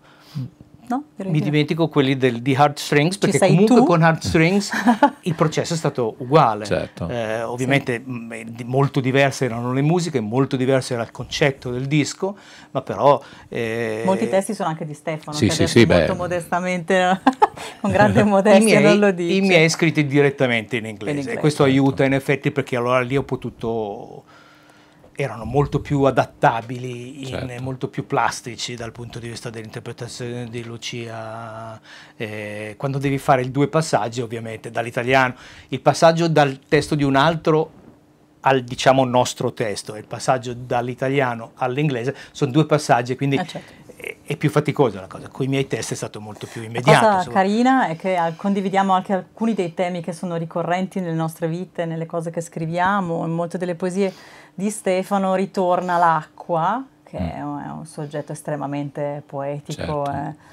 No, 0.93 1.03
mi 1.29 1.41
dimentico 1.41 1.87
quelli 1.87 2.15
del, 2.17 2.41
di 2.41 2.53
Heartstrings 2.53 3.17
perché 3.17 3.39
comunque 3.39 3.75
tu? 3.77 3.83
con 3.83 4.03
Heartstrings 4.03 4.71
il 5.21 5.33
processo 5.33 5.73
è 5.73 5.77
stato 5.77 6.15
uguale. 6.19 6.65
Certo. 6.65 7.07
Eh, 7.09 7.41
ovviamente 7.41 8.01
sì. 8.03 8.11
mh, 8.11 8.63
molto 8.65 8.99
diverse 8.99 9.45
erano 9.45 9.73
le 9.73 9.81
musiche, 9.81 10.19
molto 10.19 10.55
diverso 10.55 10.93
era 10.93 11.01
il 11.01 11.11
concetto 11.11 11.71
del 11.71 11.85
disco, 11.85 12.37
ma 12.71 12.81
però... 12.81 13.21
Eh, 13.49 14.03
Molti 14.05 14.29
testi 14.29 14.53
sono 14.53 14.69
anche 14.69 14.85
di 14.85 14.93
Stefano, 14.93 15.35
sì, 15.35 15.47
che 15.47 15.53
sì, 15.53 15.67
sì, 15.67 15.85
molto 15.85 16.13
beh. 16.13 16.17
modestamente, 16.17 17.21
con 17.81 17.91
grande 17.91 18.21
modestia 18.23 18.61
I 18.61 18.63
miei, 18.63 18.83
non 18.83 18.99
lo 18.99 19.11
dice. 19.11 19.33
I 19.35 19.41
miei 19.41 19.69
scritti 19.69 20.05
direttamente 20.05 20.77
in 20.77 20.85
inglese, 20.85 21.11
in 21.11 21.17
inglese. 21.17 21.37
e 21.37 21.39
questo 21.39 21.63
certo. 21.63 21.79
aiuta 21.79 22.03
in 22.03 22.13
effetti 22.13 22.51
perché 22.51 22.75
allora 22.75 22.99
lì 23.01 23.17
ho 23.17 23.23
potuto 23.23 24.23
erano 25.15 25.45
molto 25.45 25.79
più 25.79 26.03
adattabili, 26.03 27.25
certo. 27.25 27.63
molto 27.63 27.87
più 27.87 28.05
plastici 28.05 28.75
dal 28.75 28.91
punto 28.91 29.19
di 29.19 29.29
vista 29.29 29.49
dell'interpretazione 29.49 30.49
di 30.49 30.63
Lucia. 30.63 31.79
Eh, 32.15 32.75
quando 32.77 32.97
devi 32.97 33.17
fare 33.17 33.43
i 33.43 33.51
due 33.51 33.67
passaggi, 33.67 34.21
ovviamente, 34.21 34.71
dall'italiano, 34.71 35.35
il 35.69 35.81
passaggio 35.81 36.27
dal 36.27 36.59
testo 36.67 36.95
di 36.95 37.03
un 37.03 37.15
altro 37.15 37.81
al 38.45 38.61
diciamo 38.61 39.05
nostro 39.05 39.53
testo, 39.53 39.95
il 39.95 40.05
passaggio 40.05 40.53
dall'italiano 40.53 41.51
all'inglese, 41.55 42.15
sono 42.31 42.51
due 42.51 42.65
passaggi, 42.65 43.15
quindi 43.15 43.37
ah, 43.37 43.45
certo. 43.45 43.71
eh, 43.95 44.17
è 44.23 44.35
più 44.35 44.49
faticosa 44.49 44.99
la 44.99 45.07
cosa, 45.07 45.29
con 45.29 45.45
i 45.45 45.47
miei 45.47 45.67
testi 45.67 45.93
è 45.93 45.95
stato 45.95 46.19
molto 46.19 46.45
più 46.47 46.61
immediato. 46.61 46.91
La 46.91 46.99
cosa 46.99 47.17
insomma. 47.17 47.35
carina 47.35 47.87
è 47.87 47.95
che 47.95 48.15
eh, 48.15 48.35
condividiamo 48.35 48.91
anche 48.91 49.13
alcuni 49.13 49.53
dei 49.53 49.73
temi 49.73 50.01
che 50.01 50.11
sono 50.11 50.35
ricorrenti 50.35 50.99
nelle 50.99 51.13
nostre 51.13 51.47
vite, 51.47 51.85
nelle 51.85 52.05
cose 52.05 52.31
che 52.31 52.41
scriviamo, 52.41 53.25
in 53.25 53.31
molte 53.31 53.57
delle 53.57 53.75
poesie 53.75 54.13
di 54.53 54.69
Stefano 54.69 55.35
ritorna 55.35 55.97
l'acqua, 55.97 56.83
che 57.03 57.19
Mm. 57.19 57.27
è 57.29 57.41
un, 57.43 57.63
è 57.65 57.69
un 57.69 57.85
soggetto 57.85 58.31
estremamente 58.31 59.21
poetico. 59.25 60.03
Certo. 60.05 60.11
eh, 60.11 60.51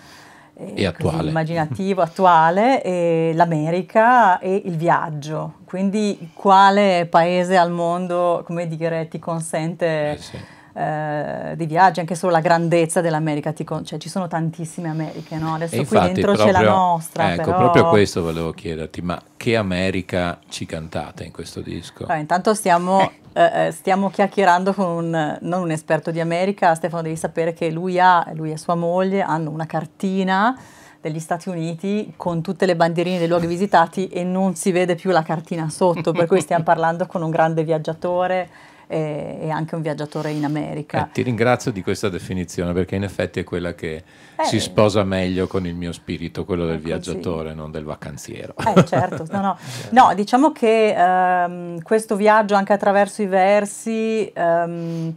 E 0.63 0.67
così 0.73 0.85
attuale. 0.85 1.29
immaginativo, 1.31 2.03
attuale, 2.03 2.83
e 2.83 3.33
l'America 3.35 4.39
e 4.41 4.61
il 4.67 4.77
viaggio. 4.77 5.55
Quindi 5.65 6.31
quale 6.35 7.07
paese 7.09 7.57
al 7.57 7.71
mondo, 7.71 8.43
come 8.45 8.67
dire, 8.69 9.09
ti 9.09 9.19
consente 9.19 10.11
Eh 10.13 10.17
sì. 10.19 10.39
Eh, 10.81 11.57
di 11.57 11.67
viaggi, 11.67 12.01
anche 12.01 12.15
solo 12.15 12.33
la 12.33 12.41
grandezza 12.41 13.03
dell'America, 13.03 13.53
cioè 13.53 13.99
ci 13.99 14.09
sono 14.09 14.29
tantissime 14.29 14.89
Americhe, 14.89 15.37
no? 15.37 15.55
Adesso 15.55 15.75
E 15.75 15.85
qui 15.85 15.97
infatti 15.97 16.13
dentro 16.15 16.33
c'è 16.33 16.51
la 16.51 16.59
proprio- 16.61 16.71
nostra, 16.71 17.33
Ecco, 17.35 17.43
però... 17.43 17.59
proprio 17.59 17.89
questo 17.89 18.23
volevo 18.23 18.53
chiederti, 18.53 19.03
ma 19.03 19.21
che 19.37 19.57
America 19.57 20.39
ci 20.49 20.65
cantate 20.65 21.25
in 21.25 21.33
questo 21.33 21.61
disco? 21.61 22.05
Allora, 22.05 22.17
intanto 22.19 22.55
stiamo, 22.55 23.11
eh, 23.35 23.67
eh, 23.67 23.71
stiamo 23.73 24.09
chiacchierando 24.09 24.73
con 24.73 24.87
un, 24.87 25.39
non 25.41 25.61
un 25.61 25.71
esperto 25.71 26.11
di 26.11 26.21
America, 26.21 26.75
Stefano 26.75 27.03
devi 27.03 27.17
sapere 27.17 27.53
che 27.53 27.71
lui, 27.71 28.01
ha, 28.01 28.27
lui 28.33 28.51
e 28.53 28.57
sua 28.57 28.75
moglie 28.75 29.21
hanno 29.21 29.51
una 29.51 29.67
cartina 29.67 30.59
degli 31.01 31.21
Stati 31.21 31.49
Uniti 31.51 32.13
con 32.17 32.41
tutte 32.41 32.65
le 32.65 32.77
bandierine 32.77 33.19
dei 33.19 33.29
luoghi 33.29 33.47
visitati 33.47 34.09
e 34.09 34.23
non 34.25 34.55
si 34.55 34.71
vede 34.71 34.95
più 34.95 35.11
la 35.11 35.23
cartina 35.23 35.69
sotto, 35.69 36.13
per 36.13 36.27
cui 36.27 36.41
stiamo 36.41 36.65
parlando 36.65 37.07
con 37.07 37.23
un 37.23 37.31
grande 37.31 37.65
viaggiatore 37.65 38.49
e, 38.91 39.39
e 39.43 39.51
anche 39.51 39.77
un 39.77 39.83
viaggiatore 39.83 40.33
in 40.33 40.45
America. 40.45 41.07
Eh, 41.07 41.13
ti 41.13 41.23
ringrazio 41.23 41.71
di 41.71 41.81
questa 41.81 42.09
definizione 42.09 42.73
perché 42.73 42.97
in 42.97 43.05
effetti 43.05 43.39
è 43.39 43.45
quella 43.45 43.73
che 43.75 44.03
Eh. 44.37 44.45
si 44.45 44.59
sposa 44.59 45.05
meglio 45.05 45.47
con 45.47 45.65
il 45.67 45.75
mio 45.77 45.93
spirito, 45.93 46.45
quello 46.45 46.65
del 46.67 46.75
così. 46.77 46.87
viaggiatore, 46.87 47.55
non 47.55 47.71
del 47.71 47.85
vacanziero. 47.85 48.55
Eh 48.57 48.85
certo, 48.85 49.25
no, 49.31 49.41
no. 49.41 49.59
No, 49.91 50.13
diciamo 50.15 50.51
che 50.51 50.93
ehm, 50.97 51.83
questo 51.83 52.17
viaggio 52.17 52.55
anche 52.57 52.73
attraverso 52.73 53.23
i 53.23 53.27
versi 53.27 54.31
ehm, 54.35 55.15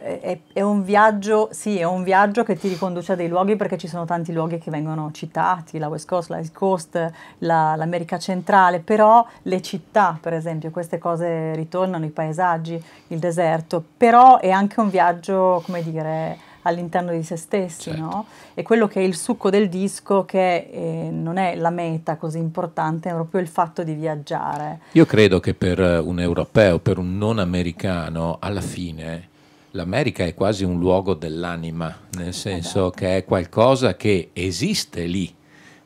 è, 0.00 0.38
è 0.52 0.60
un 0.60 0.82
viaggio, 0.84 1.48
sì, 1.52 1.78
è 1.78 1.84
un 1.84 2.02
viaggio 2.02 2.42
che 2.44 2.56
ti 2.56 2.68
riconduce 2.68 3.12
a 3.12 3.14
dei 3.16 3.28
luoghi 3.28 3.56
perché 3.56 3.76
ci 3.76 3.88
sono 3.88 4.04
tanti 4.04 4.32
luoghi 4.32 4.58
che 4.58 4.70
vengono 4.70 5.10
citati, 5.12 5.78
la 5.78 5.88
West 5.88 6.08
Coast, 6.08 6.30
la 6.30 6.38
East 6.38 6.52
Coast, 6.54 7.12
la- 7.38 7.74
l'America 7.76 8.18
centrale, 8.18 8.80
però 8.80 9.26
le 9.42 9.60
città, 9.62 10.18
per 10.20 10.32
esempio, 10.32 10.70
queste 10.70 10.98
cose 10.98 11.54
ritornano, 11.54 12.04
i 12.04 12.10
paesaggi, 12.10 12.82
il 13.08 13.18
deserto, 13.18 13.82
però 13.96 14.38
è 14.38 14.50
anche 14.50 14.80
un 14.80 14.90
viaggio, 14.90 15.62
come 15.64 15.82
dire, 15.82 16.38
all'interno 16.62 17.12
di 17.12 17.22
se 17.22 17.36
stessi, 17.36 17.90
Certo. 17.90 18.00
no? 18.00 18.26
E 18.52 18.62
quello 18.62 18.88
che 18.88 19.00
è 19.00 19.02
il 19.02 19.16
succo 19.16 19.48
del 19.48 19.68
disco, 19.68 20.24
che 20.24 20.68
eh, 20.70 21.08
non 21.10 21.38
è 21.38 21.54
la 21.54 21.70
meta 21.70 22.16
così 22.16 22.38
importante, 22.38 23.08
è 23.08 23.12
proprio 23.12 23.40
il 23.40 23.48
fatto 23.48 23.82
di 23.82 23.94
viaggiare. 23.94 24.80
Io 24.92 25.06
credo 25.06 25.40
che 25.40 25.54
per 25.54 25.78
un 25.78 26.20
europeo, 26.20 26.78
per 26.78 26.98
un 26.98 27.16
non 27.16 27.38
americano, 27.38 28.36
alla 28.40 28.60
fine 28.60 29.28
l'America 29.72 30.24
è 30.24 30.34
quasi 30.34 30.64
un 30.64 30.78
luogo 30.78 31.14
dell'anima, 31.14 31.94
nel 32.16 32.34
senso 32.34 32.90
che 32.90 33.16
è 33.16 33.24
qualcosa 33.24 33.96
che 33.96 34.30
esiste 34.32 35.04
lì, 35.04 35.34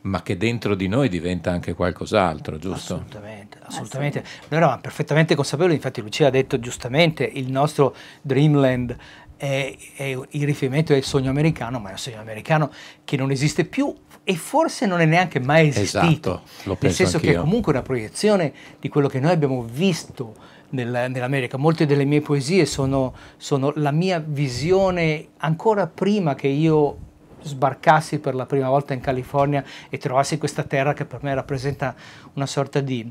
ma 0.02 0.22
che 0.22 0.36
dentro 0.36 0.74
di 0.74 0.88
noi 0.88 1.08
diventa 1.08 1.50
anche 1.50 1.74
qualcos'altro, 1.74 2.58
giusto? 2.58 2.94
Assolutamente, 2.94 3.58
assolutamente. 3.62 4.20
Noi 4.20 4.60
eravamo 4.60 4.80
perfettamente 4.80 5.34
consapevoli, 5.34 5.74
infatti 5.74 6.00
Lucia 6.00 6.26
ha 6.26 6.30
detto 6.30 6.58
giustamente, 6.58 7.24
il 7.24 7.50
nostro 7.50 7.94
Dreamland 8.20 8.96
è, 9.36 9.76
è 9.96 10.18
il 10.30 10.44
riferimento 10.44 10.92
del 10.92 11.02
sogno 11.02 11.30
americano, 11.30 11.78
ma 11.78 11.88
è 11.88 11.92
un 11.92 11.98
sogno 11.98 12.20
americano 12.20 12.70
che 13.04 13.16
non 13.16 13.30
esiste 13.30 13.64
più 13.64 13.94
e 14.24 14.36
forse 14.36 14.86
non 14.86 15.00
è 15.00 15.04
neanche 15.04 15.40
mai 15.40 15.68
esistito. 15.68 16.04
Esatto, 16.04 16.42
lo 16.64 16.76
Nel 16.80 16.92
senso 16.92 17.18
che 17.18 17.32
è 17.32 17.36
comunque 17.36 17.72
una 17.72 17.82
proiezione 17.82 18.52
di 18.78 18.88
quello 18.88 19.08
che 19.08 19.18
noi 19.18 19.32
abbiamo 19.32 19.62
visto 19.62 20.34
nel- 20.72 21.10
nell'America. 21.10 21.56
Molte 21.56 21.86
delle 21.86 22.04
mie 22.04 22.20
poesie 22.20 22.66
sono, 22.66 23.14
sono 23.36 23.72
la 23.76 23.90
mia 23.90 24.22
visione 24.24 25.28
ancora 25.38 25.86
prima 25.86 26.34
che 26.34 26.48
io 26.48 26.96
sbarcassi 27.42 28.18
per 28.18 28.34
la 28.34 28.46
prima 28.46 28.68
volta 28.68 28.94
in 28.94 29.00
California 29.00 29.64
e 29.88 29.98
trovassi 29.98 30.38
questa 30.38 30.62
terra 30.62 30.92
che 30.92 31.04
per 31.04 31.22
me 31.22 31.34
rappresenta 31.34 31.94
una 32.34 32.46
sorta 32.46 32.80
di 32.80 33.10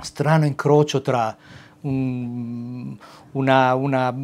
strano 0.00 0.46
incrocio 0.46 1.00
tra 1.00 1.36
un, 1.82 2.96
una- 3.32 3.74
una, 3.74 4.14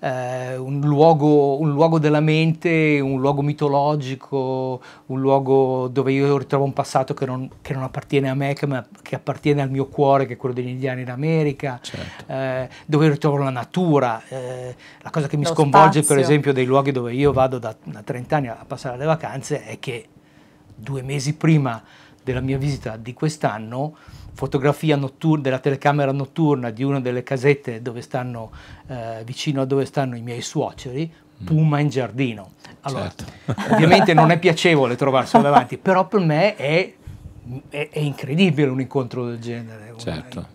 eh, 0.00 0.56
un 0.56 0.80
luogo, 0.80 1.58
un 1.60 1.70
luogo 1.72 1.98
della 1.98 2.20
mente, 2.20 3.00
un 3.00 3.20
luogo 3.20 3.42
mitologico, 3.42 4.80
un 5.06 5.20
luogo 5.20 5.88
dove 5.88 6.12
io 6.12 6.36
ritrovo 6.38 6.64
un 6.64 6.72
passato 6.72 7.14
che 7.14 7.26
non, 7.26 7.48
che 7.62 7.72
non 7.72 7.82
appartiene 7.82 8.28
a 8.28 8.34
me, 8.34 8.52
che, 8.54 8.66
ma- 8.66 8.84
che 9.02 9.14
appartiene 9.14 9.62
al 9.62 9.70
mio 9.70 9.86
cuore, 9.86 10.26
che 10.26 10.34
è 10.34 10.36
quello 10.36 10.54
degli 10.54 10.68
indiani 10.68 11.02
in 11.02 11.10
America, 11.10 11.78
Certo. 11.82 12.24
eh, 12.32 12.68
dove 12.86 13.06
io 13.06 13.12
ritrovo 13.12 13.36
la 13.38 13.50
natura. 13.50 14.22
eh, 14.28 14.74
la 15.02 15.10
cosa 15.10 15.26
che 15.26 15.36
mi 15.36 15.44
Lo 15.44 15.50
sconvolge, 15.54 15.98
per 16.00 16.04
spazio. 16.04 16.22
esempio, 16.22 16.52
dei 16.52 16.64
luoghi 16.64 16.92
dove 16.92 17.12
io 17.12 17.32
vado 17.32 17.58
da, 17.58 17.74
da 17.82 18.02
30 18.02 18.36
anni 18.36 18.48
a 18.48 18.64
passare 18.66 18.96
le 18.96 19.04
vacanze 19.04 19.64
è 19.64 19.78
che 19.78 20.06
due 20.74 21.02
mesi 21.02 21.34
prima 21.34 21.82
della 22.22 22.40
mia 22.40 22.56
visita 22.58 22.96
di 22.96 23.12
quest'anno, 23.12 23.94
fotografia 24.34 24.96
notturna 24.96 25.42
della 25.42 25.58
telecamera 25.58 26.12
notturna 26.12 26.70
di 26.70 26.82
una 26.82 27.00
delle 27.00 27.22
casette 27.22 27.80
dove 27.80 28.00
stanno, 28.02 28.50
eh, 28.88 29.22
vicino 29.24 29.62
a 29.62 29.64
dove 29.64 29.84
stanno 29.84 30.16
i 30.16 30.20
miei 30.20 30.42
suoceri, 30.42 31.10
puma 31.44 31.78
in 31.80 31.88
giardino. 31.88 32.52
Allora, 32.82 33.12
Certo. 33.14 33.24
ovviamente 33.74 34.12
non 34.14 34.30
è 34.30 34.38
piacevole 34.38 34.96
trovarselo 34.96 35.42
davanti, 35.42 35.78
però 35.78 36.06
per 36.06 36.20
me 36.20 36.56
è, 36.56 36.94
è- 37.68 37.88
è 37.90 37.98
incredibile 37.98 38.68
un 38.68 38.80
incontro 38.80 39.24
del 39.26 39.38
genere. 39.38 39.92
Certo. 39.96 40.48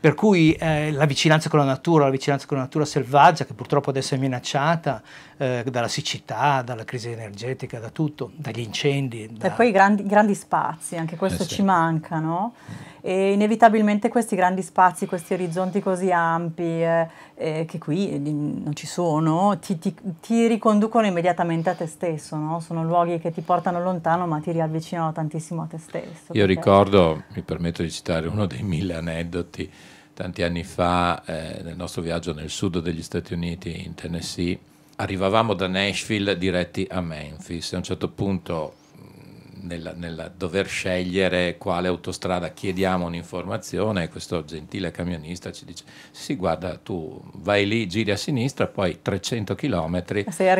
per 0.00 0.14
cui 0.14 0.52
eh, 0.52 0.90
la 0.92 1.06
vicinanza 1.06 1.48
con 1.48 1.60
la 1.60 1.64
natura, 1.64 2.04
la 2.04 2.10
vicinanza 2.10 2.46
con 2.46 2.56
la 2.58 2.64
natura 2.64 2.84
selvaggia, 2.84 3.46
che 3.46 3.54
purtroppo 3.54 3.88
adesso 3.90 4.14
è 4.14 4.18
minacciata 4.18 5.00
eh, 5.36 5.64
dalla 5.68 5.88
siccità, 5.88 6.62
dalla 6.62 6.84
crisi 6.84 7.10
energetica, 7.10 7.78
da 7.78 7.90
tutto, 7.90 8.30
dagli 8.36 8.60
incendi. 8.60 9.28
da- 9.32 9.48
E 9.48 9.50
poi 9.50 9.68
i 9.68 9.72
grandi, 9.72 10.04
grandi 10.04 10.34
spazi, 10.34 10.96
anche 10.96 11.16
questo 11.16 11.42
Eh 11.42 11.46
sì. 11.46 11.54
ci 11.54 11.62
mancano. 11.62 12.54
E 13.00 13.32
inevitabilmente 13.32 14.08
questi 14.08 14.34
grandi 14.34 14.62
spazi, 14.62 15.04
questi 15.06 15.34
orizzonti 15.34 15.80
così 15.80 16.10
ampi 16.10 16.62
eh, 16.62 17.06
eh, 17.34 17.64
che 17.68 17.76
qui 17.78 18.12
eh, 18.12 18.18
non 18.18 18.70
ci 18.74 18.86
sono, 18.86 19.58
ti, 19.58 19.78
ti- 19.78 19.94
ti 20.22 20.46
riconducono 20.46 21.04
immediatamente 21.06 21.68
a 21.68 21.74
te 21.74 21.86
stesso, 21.86 22.36
no? 22.36 22.60
Sono 22.60 22.82
luoghi 22.82 23.18
che 23.18 23.30
ti 23.30 23.42
portano 23.42 23.82
lontano 23.82 24.26
ma 24.26 24.38
ti 24.40 24.52
riavvicinano 24.52 25.12
tantissimo 25.12 25.62
a 25.62 25.66
te 25.66 25.76
stesso. 25.78 26.32
Io 26.32 26.46
perché- 26.46 26.46
ricordo, 26.46 27.24
mi 27.34 27.42
permetto 27.42 27.82
di 27.82 27.90
citare 27.90 28.26
uno 28.26 28.46
dei 28.46 28.62
mille 28.62 28.94
aneddoti, 28.94 29.70
tanti 30.14 30.42
anni 30.42 30.64
fa, 30.64 31.22
eh, 31.26 31.60
nel 31.62 31.76
nostro 31.76 32.00
viaggio 32.00 32.32
nel 32.32 32.48
sud 32.48 32.80
degli 32.80 33.02
Stati 33.02 33.34
Uniti, 33.34 33.84
in 33.84 33.94
Tennessee, 33.94 34.58
arrivavamo 34.96 35.54
da 35.54 35.66
Nashville 35.66 36.36
diretti 36.38 36.86
a 36.90 37.00
Memphis 37.00 37.72
e 37.72 37.74
a 37.74 37.78
un 37.78 37.84
certo 37.84 38.08
punto 38.08 38.74
mh, 38.92 39.66
nella, 39.66 39.92
nella 39.94 40.28
dover 40.28 40.66
scegliere 40.66 41.56
quale 41.58 41.88
autostrada 41.88 42.50
chiediamo 42.50 43.06
un'informazione, 43.06 44.08
questo 44.08 44.44
gentile 44.44 44.90
camionista 44.90 45.50
ci 45.52 45.64
dice 45.64 45.84
sì 46.10 46.36
guarda 46.36 46.76
tu 46.76 47.20
vai 47.34 47.66
lì, 47.66 47.86
giri 47.88 48.10
a 48.10 48.16
sinistra, 48.16 48.66
poi 48.66 49.00
300 49.02 49.54
km, 49.54 50.04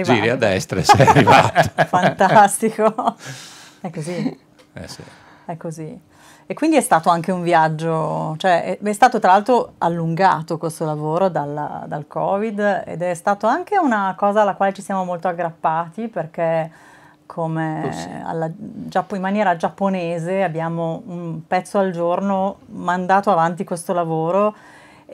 giri 0.02 0.28
a 0.30 0.36
destra 0.36 0.80
e 0.80 0.84
sei 0.84 1.06
arrivato. 1.06 1.70
Fantastico. 1.86 3.16
È 3.80 3.90
così. 3.90 4.38
Eh 4.72 4.88
sì. 4.88 5.02
È 5.44 5.56
così. 5.56 6.12
E 6.46 6.54
quindi 6.54 6.76
è 6.76 6.80
stato 6.82 7.08
anche 7.08 7.32
un 7.32 7.42
viaggio, 7.42 8.34
cioè 8.36 8.78
è, 8.78 8.92
stato 8.92 9.18
tra 9.18 9.32
l'altro 9.32 9.74
allungato 9.78 10.58
questo 10.58 10.84
lavoro 10.84 11.30
dal, 11.30 11.84
dal 11.86 12.06
Covid 12.06 12.82
ed 12.86 13.00
è 13.00 13.14
stato 13.14 13.46
anche 13.46 13.78
una 13.78 14.14
cosa 14.16 14.42
alla 14.42 14.54
quale 14.54 14.74
ci 14.74 14.82
siamo 14.82 15.04
molto 15.04 15.28
aggrappati 15.28 16.08
perché 16.08 16.70
come 17.26 17.82
Oh 17.86 17.92
sì. 17.92 18.08
alla- 18.22 18.50
in 19.14 19.20
maniera 19.20 19.56
giapponese 19.56 20.42
abbiamo 20.42 21.02
un 21.06 21.46
pezzo 21.46 21.78
al 21.78 21.90
giorno 21.90 22.58
mandato 22.66 23.30
avanti 23.30 23.64
questo 23.64 23.94
lavoro 23.94 24.54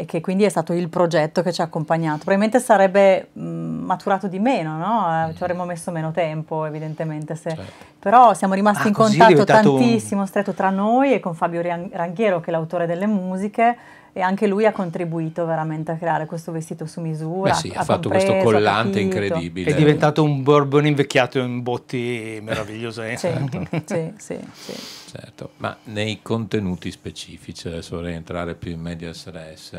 e 0.01 0.07
che 0.07 0.23
quindi 0.23 0.45
è 0.45 0.49
stato 0.49 0.73
il 0.73 0.89
progetto 0.89 1.43
che 1.43 1.53
ci 1.53 1.61
ha 1.61 1.65
accompagnato. 1.65 2.19
Probabilmente 2.25 2.59
sarebbe 2.59 3.29
mh, 3.35 3.43
maturato 3.43 4.29
di 4.29 4.39
meno, 4.39 4.79
no? 4.79 5.29
Eh, 5.29 5.35
ci 5.37 5.43
avremmo 5.43 5.67
messo 5.67 5.91
meno 5.91 6.11
tempo 6.11 6.65
evidentemente 6.65 7.35
se, 7.35 7.51
Certo. 7.51 7.73
però 7.99 8.33
siamo 8.33 8.55
rimasti 8.55 8.85
Ah, 8.85 8.89
in 8.89 8.95
contatto 8.95 9.29
diventato 9.33 9.73
un- 9.75 9.79
tantissimo, 9.79 10.25
stretto 10.25 10.53
tra 10.55 10.71
noi 10.71 11.13
e 11.13 11.21
con 11.21 11.35
Fabio 11.35 11.61
Ran- 11.61 11.91
Ranghiero, 11.93 12.41
che 12.41 12.49
è 12.49 12.51
l'autore 12.51 12.87
delle 12.87 13.07
musiche, 13.07 13.77
e 14.13 14.21
anche 14.21 14.47
lui 14.47 14.67
ha 14.67 14.73
contribuito 14.73 15.47
veramente 15.47 15.93
a 15.93 15.97
creare 15.97 16.27
questo 16.27 16.53
vestito 16.53 16.87
su 16.87 17.01
misura. 17.01 17.51
Beh 17.51 17.57
sì, 17.57 17.73
ha 17.75 17.85
fatto 17.85 18.09
questo 18.09 18.33
compreso, 18.33 18.49
ha 18.49 18.59
collante 18.59 19.01
capito. 19.01 19.17
incredibile. 19.17 19.71
È 19.71 19.75
diventato 19.75 20.23
un 20.23 20.43
bourbon 20.43 20.87
invecchiato 20.87 21.39
in 21.39 21.63
botti 21.63 22.39
meravigliosi. 22.43 23.17
Sì, 23.17 23.29
sì, 23.87 24.13
sì, 24.17 24.39
sì. 24.53 24.75
Certo, 25.11 25.51
ma 25.59 25.77
nei 25.85 26.21
contenuti 26.23 26.91
specifici, 26.91 27.69
adesso 27.69 27.97
vorrei 27.97 28.15
entrare 28.15 28.55
più 28.55 28.71
in 28.73 28.81
medias 28.81 29.29
res, 29.31 29.77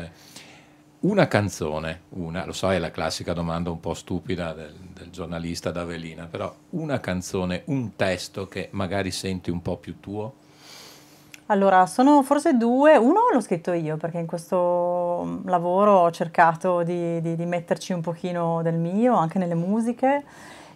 una 1.00 1.26
canzone, 1.26 2.02
una, 2.10 2.44
lo 2.44 2.52
so 2.52 2.70
è 2.70 2.78
la 2.78 2.90
classica 2.90 3.32
domanda 3.32 3.70
un 3.70 3.80
po' 3.80 3.94
stupida 3.94 4.52
del, 4.52 4.74
del 4.92 5.10
giornalista 5.10 5.70
d'Avelina, 5.70 6.26
però 6.26 6.54
una 6.70 7.00
canzone, 7.00 7.62
un 7.66 7.96
testo 7.96 8.46
che 8.46 8.68
magari 8.72 9.10
senti 9.10 9.50
un 9.50 9.62
po' 9.62 9.78
più 9.78 9.98
tuo? 9.98 10.34
Allora, 11.46 11.86
sono 11.86 12.22
forse 12.22 12.56
due. 12.56 12.96
Uno 12.96 13.20
l'ho 13.32 13.40
scritto 13.40 13.72
io 13.72 13.96
perché 13.96 14.18
in 14.18 14.26
questo 14.26 15.40
lavoro 15.44 16.00
ho 16.00 16.10
cercato 16.10 16.82
di, 16.82 17.20
di, 17.20 17.36
di 17.36 17.46
metterci 17.46 17.92
un 17.92 18.00
pochino 18.00 18.62
del 18.62 18.76
mio, 18.76 19.14
anche 19.14 19.38
nelle 19.38 19.54
musiche. 19.54 20.24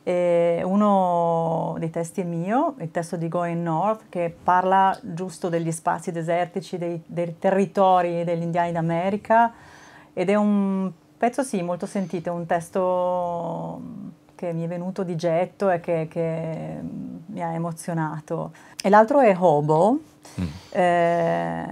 E 0.02 0.60
uno 0.64 1.74
dei 1.78 1.90
testi 1.90 2.20
è 2.20 2.24
mio, 2.24 2.74
il 2.78 2.90
testo 2.92 3.16
di 3.16 3.26
Going 3.26 3.60
North, 3.60 4.04
che 4.08 4.32
parla 4.40 4.96
giusto 5.02 5.48
degli 5.48 5.72
spazi 5.72 6.12
desertici, 6.12 6.78
dei, 6.78 7.02
dei 7.04 7.38
territori 7.38 8.22
degli 8.22 8.42
indiani 8.42 8.70
d'America 8.70 9.52
ed 10.12 10.30
è 10.30 10.34
un 10.34 10.92
pezzo 11.18 11.42
sì 11.42 11.60
molto 11.60 11.86
sentito, 11.86 12.30
è 12.30 12.32
un 12.32 12.46
testo 12.46 13.80
che 14.36 14.52
mi 14.52 14.62
è 14.62 14.68
venuto 14.68 15.02
di 15.02 15.16
getto 15.16 15.70
e 15.70 15.80
che, 15.80 16.06
che 16.08 16.78
mi 17.26 17.42
ha 17.42 17.52
emozionato. 17.52 18.52
E 18.80 18.88
l'altro 18.88 19.18
è 19.18 19.36
Hobo, 19.36 19.98
mm. 20.40 20.44
eh, 20.70 21.64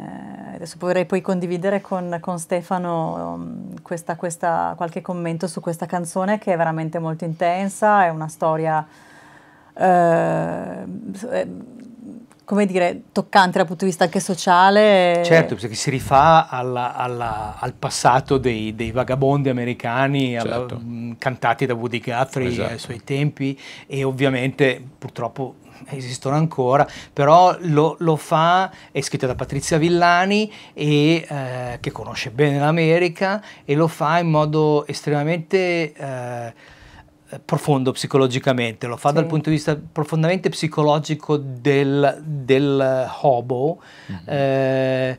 adesso 0.55 0.77
vorrei 0.79 1.05
poi 1.05 1.21
condividere 1.21 1.81
con, 1.81 2.19
con 2.21 2.39
Stefano 2.39 3.35
um, 3.35 3.83
questa, 3.83 4.17
questa, 4.17 4.75
qualche 4.77 5.01
commento 5.01 5.47
su 5.47 5.61
questa 5.61 5.87
canzone 5.87 6.39
che 6.39 6.53
è 6.53 6.57
veramente 6.57 6.99
molto 6.99 7.25
intensa, 7.25 8.05
è 8.05 8.09
una 8.09 8.29
storia... 8.29 8.87
Eh, 9.77 10.85
come 12.45 12.67
dire, 12.67 13.05
toccante 13.11 13.59
dal 13.59 13.67
punto 13.67 13.85
di 13.85 13.91
vista 13.91 14.05
anche 14.05 14.21
sociale. 14.21 15.23
Certo, 15.25 15.55
perché 15.55 15.75
si 15.75 15.91
rifà 15.91 16.49
alla, 16.49 16.95
alla, 16.95 17.57
al 17.59 17.73
passato 17.73 18.37
dei, 18.37 18.75
dei, 18.75 18.91
vagabondi 18.91 19.49
americani 19.49 20.33
certo. 20.33 20.53
alla, 20.53 20.75
mh, 20.77 21.17
cantati 21.19 21.67
da 21.67 21.75
Woody 21.75 22.01
Guthrie 22.01 22.49
esatto. 22.49 22.73
ai 22.73 22.79
suoi 22.79 23.01
tempi 23.03 23.59
e 23.87 24.05
ovviamente 24.05 24.83
purtroppo 24.99 25.57
esistono 25.91 26.37
ancora, 26.37 26.87
però 27.13 27.57
lo, 27.61 27.97
lo, 27.99 28.17
fa, 28.17 28.71
è 28.91 29.01
scritto 29.01 29.27
da 29.27 29.35
Patrizia 29.35 29.79
Villani 29.79 30.53
e, 30.73 31.27
eh, 31.29 31.79
che 31.81 31.91
conosce 31.91 32.31
bene 32.31 32.59
l'America 32.59 33.43
e 33.65 33.75
lo 33.75 33.89
fa 33.89 34.19
in 34.19 34.31
modo 34.31 34.87
estremamente... 34.87 35.93
Eh, 35.93 36.73
profondo 37.45 37.91
psicologicamente, 37.91 38.87
lo 38.87 38.97
fa 38.97 39.09
sì. 39.09 39.15
dal 39.15 39.27
punto 39.27 39.49
di 39.49 39.57
vista 39.57 39.77
profondamente 39.77 40.51
psicologico 40.51 41.37
del, 41.37 42.23
del 42.23 43.11
hobo 43.23 43.83
mm-hmm. 44.11 44.23
eh, 44.27 45.19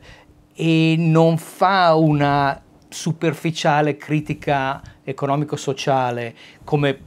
e 0.54 0.94
non 0.98 1.36
fa 1.36 1.94
una 1.94 2.58
superficiale 2.88 3.96
critica 3.96 4.80
economico-sociale 5.04 6.34
come 6.64 6.98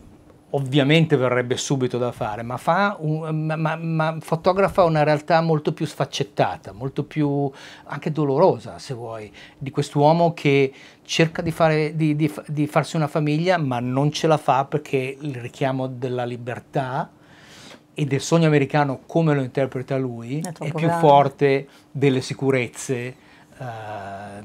ovviamente 0.51 1.15
verrebbe 1.15 1.57
subito 1.57 1.97
da 1.97 2.11
fare, 2.11 2.41
ma, 2.41 2.57
un, 2.99 3.53
ma, 3.57 3.75
ma, 3.75 4.17
fotografa 4.19 4.83
una 4.83 5.03
realtà 5.03 5.41
molto 5.41 5.73
più 5.73 5.85
sfaccettata, 5.85 6.71
molto 6.71 7.03
più 7.03 7.51
anche 7.85 8.11
dolorosa, 8.11 8.79
se 8.79 8.93
vuoi, 8.93 9.31
di 9.57 9.69
quest'uomo 9.69 10.33
che 10.33 10.73
cerca 11.03 11.41
di, 11.41 11.51
fare, 11.51 11.95
di, 11.95 12.15
di, 12.15 12.31
di 12.47 12.67
farsi 12.67 12.95
una 12.95 13.07
famiglia, 13.07 13.57
ma 13.57 13.79
non 13.79 14.11
ce 14.11 14.27
la 14.27 14.37
fa 14.37 14.65
perché 14.65 15.17
il 15.19 15.35
richiamo 15.35 15.87
della 15.87 16.25
libertà 16.25 17.11
e 17.93 18.05
del 18.05 18.21
sogno 18.21 18.47
americano, 18.47 19.01
come 19.05 19.35
lo 19.35 19.41
interpreta 19.41 19.97
lui, 19.97 20.39
è, 20.39 20.47
è 20.47 20.71
più 20.71 20.87
grande. 20.87 20.99
forte 20.99 21.67
delle 21.91 22.21
sicurezze 22.21 23.27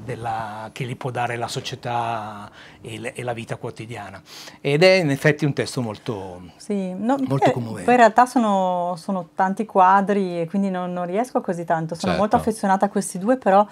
della, 0.03 0.69
che 0.73 0.83
gli 0.83 0.97
può 0.97 1.09
dare 1.09 1.37
la 1.37 1.47
società 1.47 2.49
e, 2.81 2.99
le, 2.99 3.13
e, 3.13 3.23
la 3.23 3.33
vita 3.33 3.55
quotidiana. 3.55 4.21
Ed 4.59 4.83
è 4.83 4.93
in 4.95 5.09
effetti 5.09 5.45
un 5.45 5.53
testo 5.53 5.81
molto, 5.81 6.41
sì, 6.57 6.93
no, 6.93 7.15
molto 7.25 7.51
commovente. 7.51 7.83
Poi 7.83 7.93
in 7.93 7.99
realtà 7.99 8.25
sono, 8.25 8.95
sono, 8.97 9.29
tanti 9.33 9.65
quadri 9.65 10.41
e 10.41 10.47
quindi 10.47 10.69
non, 10.69 10.91
non 10.91 11.05
riesco 11.05 11.39
così 11.39 11.63
tanto. 11.63 11.95
Sono 11.95 12.13
certo. 12.13 12.19
molto 12.19 12.35
affezionata 12.35 12.87
a 12.87 12.89
questi 12.89 13.17
due, 13.17 13.37
però 13.37 13.65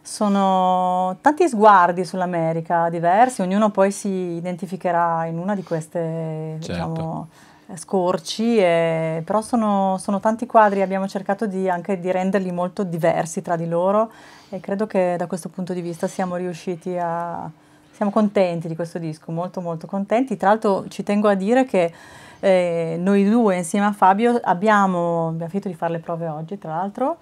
sono 0.00 1.16
tanti 1.20 1.48
sguardi 1.48 2.04
sull'America 2.04 2.88
diversi, 2.90 3.40
ognuno 3.40 3.70
poi 3.70 3.90
si 3.90 4.08
identificherà 4.08 5.24
in 5.24 5.38
una 5.38 5.54
di 5.54 5.64
queste 5.64 6.58
certo. 6.60 6.60
diciamo, 6.60 7.28
scorci, 7.74 8.58
e, 8.58 9.22
però 9.24 9.40
sono, 9.40 9.96
sono, 9.98 10.20
tanti 10.20 10.46
quadri, 10.46 10.82
abbiamo 10.82 11.08
cercato 11.08 11.46
di, 11.46 11.68
anche 11.70 11.98
di 11.98 12.12
renderli 12.12 12.52
molto 12.52 12.84
diversi 12.84 13.40
tra 13.40 13.56
di 13.56 13.66
loro 13.66 14.12
e 14.54 14.60
credo 14.60 14.86
che 14.86 15.16
da 15.18 15.26
questo 15.26 15.48
punto 15.48 15.72
di 15.72 15.80
vista 15.80 16.06
siamo 16.06 16.36
riusciti 16.36 16.96
a... 16.96 17.50
siamo 17.90 18.12
contenti 18.12 18.68
di 18.68 18.76
questo 18.76 18.98
disco, 18.98 19.32
molto 19.32 19.60
molto 19.60 19.88
contenti. 19.88 20.36
Tra 20.36 20.50
l'altro 20.50 20.86
ci 20.88 21.02
tengo 21.02 21.28
a 21.28 21.34
dire 21.34 21.64
che 21.64 21.92
eh, 22.38 22.96
noi 22.98 23.28
due 23.28 23.56
insieme 23.56 23.86
a 23.86 23.92
Fabio 23.92 24.38
abbiamo, 24.44 25.28
abbiamo 25.28 25.48
finito 25.48 25.68
di 25.68 25.74
fare 25.74 25.92
le 25.92 25.98
prove 25.98 26.28
oggi 26.28 26.56
tra 26.56 26.76
l'altro, 26.76 27.16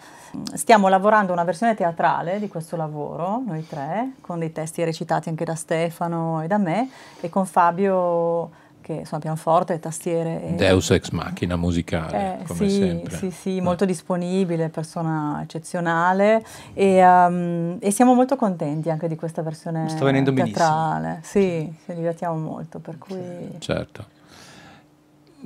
stiamo 0.53 0.89
lavorando 0.89 1.33
una 1.33 1.45
versione 1.45 1.75
teatrale 1.75 2.39
di 2.39 2.49
questo 2.49 2.77
lavoro, 2.77 3.43
noi 3.47 3.67
tre, 3.67 4.13
con 4.21 4.39
dei 4.39 4.53
testi 4.53 4.85
recitati 4.85 5.31
anche 5.31 5.47
da 5.47 5.55
Stefano 5.55 6.43
e 6.43 6.49
da 6.49 6.59
me 6.59 6.91
e 7.21 7.31
con 7.31 7.47
Fabio 7.47 8.61
che 8.83 9.05
sono 9.07 9.21
pianoforte, 9.21 9.79
tastiere. 9.79 10.43
E... 10.43 10.53
Deus 10.53 10.91
ex 10.91 11.09
machina 11.11 11.57
musicale, 11.57 12.41
eh, 12.41 12.45
come 12.45 12.69
sì, 12.69 12.77
sempre. 12.77 13.17
Sì, 13.17 13.31
sì, 13.31 13.61
molto 13.63 13.87
disponibile, 13.87 14.69
persona 14.69 15.41
eccezionale 15.43 16.45
e, 16.75 17.03
um, 17.03 17.79
e, 17.81 17.91
siamo 17.91 18.13
molto 18.13 18.37
contenti 18.37 18.91
anche 18.91 19.09
di 19.09 19.17
questa 19.17 19.41
versione 19.41 19.89
Sta 19.89 20.05
venendo 20.05 20.33
teatrale. 20.33 21.21
Benissimo. 21.23 21.45
Sì, 21.45 21.75
ci 21.87 21.95
divertiamo 21.95 22.37
molto, 22.37 22.79
per 22.79 22.99
cui... 22.99 23.19
Certo. 23.59 24.05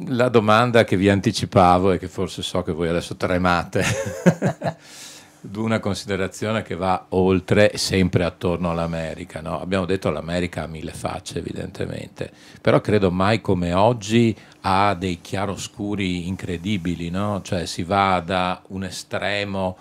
La 0.09 0.29
domanda 0.29 0.85
che 0.85 0.97
vi 0.97 1.09
anticipavo 1.09 1.93
e 1.93 1.99
che 1.99 2.09
forse 2.09 2.43
so 2.43 2.63
che 2.63 2.73
voi 2.73 2.89
adesso 2.89 3.17
tremate 3.17 3.85
una 5.55 5.81
considerazione 5.81 6.63
che 6.63 6.75
va 6.75 7.07
oltre, 7.11 7.77
sempre 7.77 8.25
attorno 8.25 8.71
all'America. 8.71 9.41
No? 9.41 9.61
Abbiamo 9.61 9.85
detto 9.85 10.11
l'America 10.11 10.63
ha 10.63 10.67
mille 10.67 10.93
facce, 10.93 11.39
evidentemente, 11.39 12.31
però 12.61 12.81
credo 12.81 13.11
mai 13.11 13.41
come 13.41 13.73
oggi 13.73 14.37
ha 14.63 14.95
dei 14.95 15.21
chiaroscuri 15.21 16.27
incredibili, 16.27 17.11
no? 17.11 17.41
cioè 17.43 17.67
si 17.67 17.83
va 17.83 18.23
da 18.25 18.63
un 18.69 18.85
estremo 18.85 19.77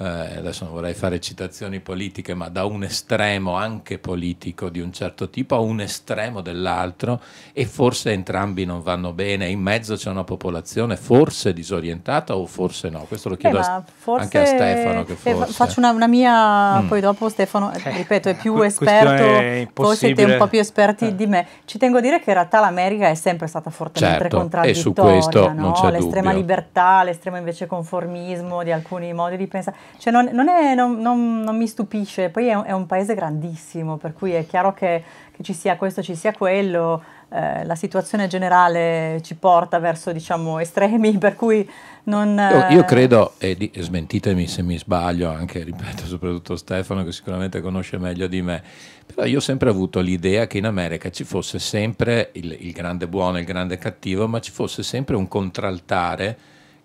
eh, 0.00 0.38
adesso 0.38 0.64
non 0.64 0.72
vorrei 0.72 0.94
fare 0.94 1.20
citazioni 1.20 1.80
politiche, 1.80 2.32
ma 2.32 2.48
da 2.48 2.64
un 2.64 2.84
estremo 2.84 3.56
anche 3.56 3.98
politico 3.98 4.70
di 4.70 4.80
un 4.80 4.94
certo 4.94 5.28
tipo 5.28 5.54
a 5.54 5.58
un 5.58 5.82
estremo 5.82 6.40
dell'altro 6.40 7.20
e 7.52 7.66
forse 7.66 8.10
entrambi 8.12 8.64
non 8.64 8.80
vanno 8.80 9.12
bene, 9.12 9.48
in 9.48 9.60
mezzo 9.60 9.96
c'è 9.96 10.08
una 10.08 10.24
popolazione 10.24 10.96
forse 10.96 11.52
disorientata 11.52 12.34
o 12.34 12.46
forse 12.46 12.88
no, 12.88 13.00
questo 13.00 13.28
lo 13.28 13.36
chiedo 13.36 13.58
eh, 13.58 13.60
a, 13.60 13.84
anche 14.16 14.38
a 14.38 14.46
Stefano. 14.46 15.04
Che 15.04 15.12
eh, 15.22 15.34
forse... 15.34 15.52
Faccio 15.52 15.80
una, 15.80 15.90
una 15.90 16.06
mia, 16.06 16.80
mm. 16.80 16.88
poi 16.88 17.00
dopo 17.02 17.28
Stefano, 17.28 17.70
eh, 17.70 17.90
ripeto, 17.90 18.30
è 18.30 18.36
più 18.36 18.58
esperto, 18.62 19.82
voi 19.82 19.96
siete 19.96 20.24
un 20.24 20.38
po' 20.38 20.46
più 20.46 20.60
esperti 20.60 21.08
eh. 21.08 21.14
di 21.14 21.26
me. 21.26 21.46
Ci 21.66 21.76
tengo 21.76 21.98
a 21.98 22.00
dire 22.00 22.20
che 22.20 22.30
in 22.30 22.36
realtà 22.36 22.60
l'America 22.60 23.08
è 23.08 23.14
sempre 23.14 23.48
stata 23.48 23.68
fortemente 23.68 24.20
certo, 24.20 24.38
contraddittoria, 24.38 24.80
e 24.80 24.82
su 24.82 24.94
questo 24.94 25.52
no? 25.52 25.90
l'estrema 25.90 26.30
dubbio. 26.30 26.40
libertà, 26.40 27.02
l'estremo 27.02 27.36
invece 27.36 27.66
conformismo 27.66 28.62
di 28.62 28.72
alcuni 28.72 29.12
modi 29.12 29.36
di 29.36 29.46
pensare 29.46 29.76
cioè 29.98 30.12
non, 30.12 30.28
non, 30.32 30.48
è, 30.48 30.74
non, 30.74 30.98
non, 30.98 31.56
mi 31.56 31.66
stupisce, 31.66 32.30
poi 32.30 32.46
è 32.46 32.54
un, 32.54 32.64
è 32.64 32.72
un, 32.72 32.86
paese 32.86 33.14
grandissimo, 33.14 33.96
per 33.96 34.12
cui 34.12 34.32
è 34.32 34.46
chiaro 34.46 34.72
che, 34.72 35.02
che 35.30 35.42
ci 35.42 35.52
sia 35.52 35.76
questo, 35.76 36.02
ci 36.02 36.14
sia 36.14 36.32
quello, 36.32 37.02
eh, 37.28 37.64
la 37.64 37.74
situazione 37.74 38.26
generale 38.26 39.20
ci 39.22 39.34
porta 39.34 39.78
verso 39.78 40.12
diciamo, 40.12 40.58
estremi, 40.58 41.16
per 41.18 41.36
cui 41.36 41.68
non... 42.04 42.36
Io, 42.70 42.76
io 42.76 42.84
credo, 42.84 43.34
e 43.38 43.70
smentitemi 43.74 44.46
se 44.46 44.62
mi 44.62 44.78
sbaglio, 44.78 45.30
anche, 45.30 45.62
ripeto, 45.62 46.06
soprattutto 46.06 46.56
Stefano 46.56 47.04
che 47.04 47.12
sicuramente 47.12 47.60
conosce 47.60 47.98
meglio 47.98 48.26
di 48.26 48.40
me, 48.42 48.62
però 49.06 49.26
io 49.26 49.38
ho 49.38 49.42
sempre 49.42 49.68
avuto 49.68 50.00
l'idea 50.00 50.46
che 50.46 50.58
in 50.58 50.66
America 50.66 51.10
ci 51.10 51.24
fosse 51.24 51.58
sempre 51.58 52.30
il, 52.34 52.56
il 52.58 52.72
grande 52.72 53.06
buono 53.06 53.36
e 53.36 53.40
il 53.40 53.46
grande 53.46 53.76
cattivo, 53.76 54.26
ma 54.28 54.40
ci 54.40 54.50
fosse 54.50 54.82
sempre 54.82 55.16
un 55.16 55.28
contraltare 55.28 56.38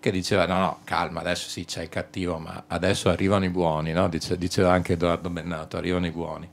che 0.06 0.12
diceva 0.12 0.46
no 0.46 0.58
no 0.58 0.78
calma 0.84 1.18
adesso 1.18 1.48
sì 1.48 1.64
c'è 1.64 1.82
il 1.82 1.88
cattivo 1.88 2.38
ma 2.38 2.62
adesso 2.68 3.08
arrivano 3.08 3.44
i 3.44 3.48
buoni 3.48 3.90
no? 3.90 4.08
Dice, 4.08 4.38
diceva 4.38 4.70
anche 4.70 4.92
Edoardo 4.92 5.30
Bennato 5.30 5.76
arrivano 5.76 6.06
i 6.06 6.12
buoni 6.12 6.48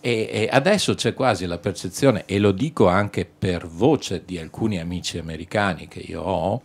e, 0.00 0.28
e, 0.30 0.48
adesso 0.48 0.94
c'è 0.94 1.12
quasi 1.12 1.44
la 1.46 1.58
percezione 1.58 2.22
e 2.24 2.38
lo 2.38 2.52
dico 2.52 2.86
anche 2.86 3.24
per 3.26 3.66
voce 3.66 4.22
di 4.24 4.38
alcuni 4.38 4.78
amici 4.78 5.18
americani 5.18 5.88
che 5.88 5.98
io 5.98 6.22
ho 6.22 6.62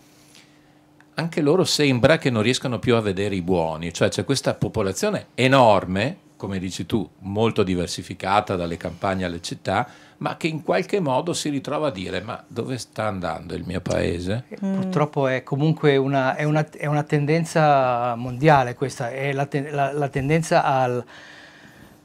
anche 1.16 1.42
loro 1.42 1.64
sembra 1.64 2.20
che 2.20 2.30
non 2.30 2.44
riescano 2.44 2.78
più 2.78 2.94
a 2.94 3.02
vedere 3.02 3.34
i 3.34 3.42
buoni 3.42 3.92
cioè 3.92 4.10
c'è 4.10 4.24
questa 4.24 4.54
popolazione 4.54 5.30
enorme 5.34 6.18
come 6.40 6.58
dici 6.58 6.86
tu 6.86 7.06
molto 7.20 7.64
diversificata 7.64 8.56
dalle 8.56 8.78
campagne 8.78 9.26
alle 9.26 9.42
città 9.42 9.86
ma 10.20 10.38
che 10.38 10.48
in 10.48 10.64
qualche 10.64 11.02
modo 11.02 11.34
si 11.34 11.50
ritrova 11.50 11.88
a 11.88 11.92
dire 11.92 12.22
ma 12.22 12.42
dove 12.48 12.78
sta 12.78 13.08
andando 13.08 13.56
il 13.56 13.64
mio 13.66 13.82
paese? 13.82 14.46
Mm. 14.64 14.80
Purtroppo 14.80 15.28
è 15.28 15.44
comunque 15.44 15.98
una, 15.98 16.38
è 16.38 16.46
una, 16.46 16.66
è 16.70 16.86
una 16.86 17.04
tendenza 17.04 18.16
mondiale 18.16 18.74
questa, 18.74 19.10
è 19.10 19.34
la, 19.34 19.50
la, 19.70 19.92
la 19.92 20.08
tendenza 20.08 20.64
al, 20.64 21.04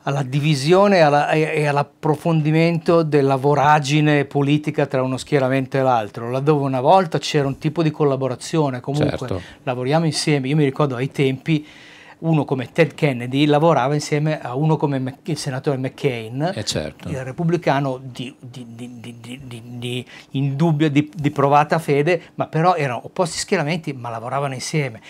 alla 0.02 0.22
divisione 0.24 1.00
alla, 1.00 1.30
e, 1.30 1.66
all'approfondimento 1.66 3.04
della 3.04 3.36
voragine 3.36 4.24
politica 4.24 4.86
tra 4.86 5.00
uno 5.00 5.16
schieramento 5.16 5.76
e 5.76 5.82
l'altro, 5.82 6.28
laddove 6.28 6.64
una 6.64 6.80
volta 6.80 7.18
c'era 7.18 7.46
un 7.46 7.58
tipo 7.58 7.84
di 7.84 7.92
collaborazione, 7.92 8.80
comunque 8.80 9.16
certo. 9.16 9.40
lavoriamo 9.62 10.06
insieme, 10.06 10.48
io 10.48 10.56
mi 10.56 10.64
ricordo 10.64 10.96
ai 10.96 11.12
tempi 11.12 11.64
uno 12.24 12.44
come 12.44 12.72
Ted 12.72 12.94
Kennedy 12.94 13.44
lavorava 13.46 13.94
insieme 13.94 14.40
a 14.40 14.54
uno 14.54 14.76
come 14.76 15.18
il 15.22 15.36
senatore 15.38 15.76
McCain, 15.76 16.52
eh 16.54 16.64
certo. 16.64 17.08
il 17.08 17.22
repubblicano 17.22 18.00
di, 18.02 18.34
di, 18.40 18.66
di, 18.74 19.18
di 19.78 20.06
indubbia, 20.30 20.90
di, 20.90 21.30
provata 21.30 21.78
fede, 21.78 22.30
ma 22.36 22.46
però 22.46 22.74
erano 22.74 23.02
opposti 23.04 23.38
schieramenti, 23.38 23.92
ma 23.92 24.08
lavoravano 24.08 24.54
insieme. 24.54 25.00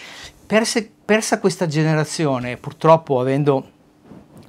Perse, 0.46 0.90
persa 1.04 1.38
questa 1.38 1.66
generazione, 1.66 2.56
purtroppo 2.56 3.20
avendo 3.20 3.70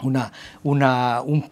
una, 0.02 0.30
una, 0.62 1.22
un, 1.24 1.44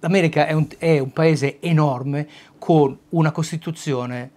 l'America 0.00 0.46
è 0.46 0.52
un, 0.52 0.66
è 0.76 0.98
un 0.98 1.12
paese 1.12 1.58
enorme 1.60 2.28
con 2.58 2.98
una 3.10 3.30
Costituzione 3.30 4.32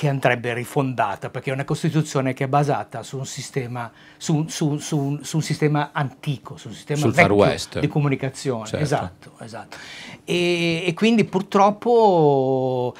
che 0.00 0.08
andrebbe 0.08 0.54
rifondata, 0.54 1.28
perché 1.28 1.50
è 1.50 1.52
una 1.52 1.66
Costituzione 1.66 2.32
che 2.32 2.44
è 2.44 2.48
basata 2.48 3.02
su 3.02 3.18
un 3.18 3.26
sistema, 3.26 3.92
su, 4.16 4.46
su, 4.48 4.78
su, 4.78 5.18
su 5.20 5.36
un 5.36 5.42
sistema 5.42 5.90
antico, 5.92 6.56
su 6.56 6.68
un 6.68 6.74
sistema 6.74 7.00
Sul 7.00 7.12
vecchio 7.12 7.80
di 7.80 7.86
comunicazione. 7.86 8.64
Certo. 8.64 8.82
Esatto, 8.82 9.32
esatto. 9.40 9.76
E, 10.24 10.84
e, 10.86 10.94
quindi 10.94 11.24
purtroppo 11.24 12.94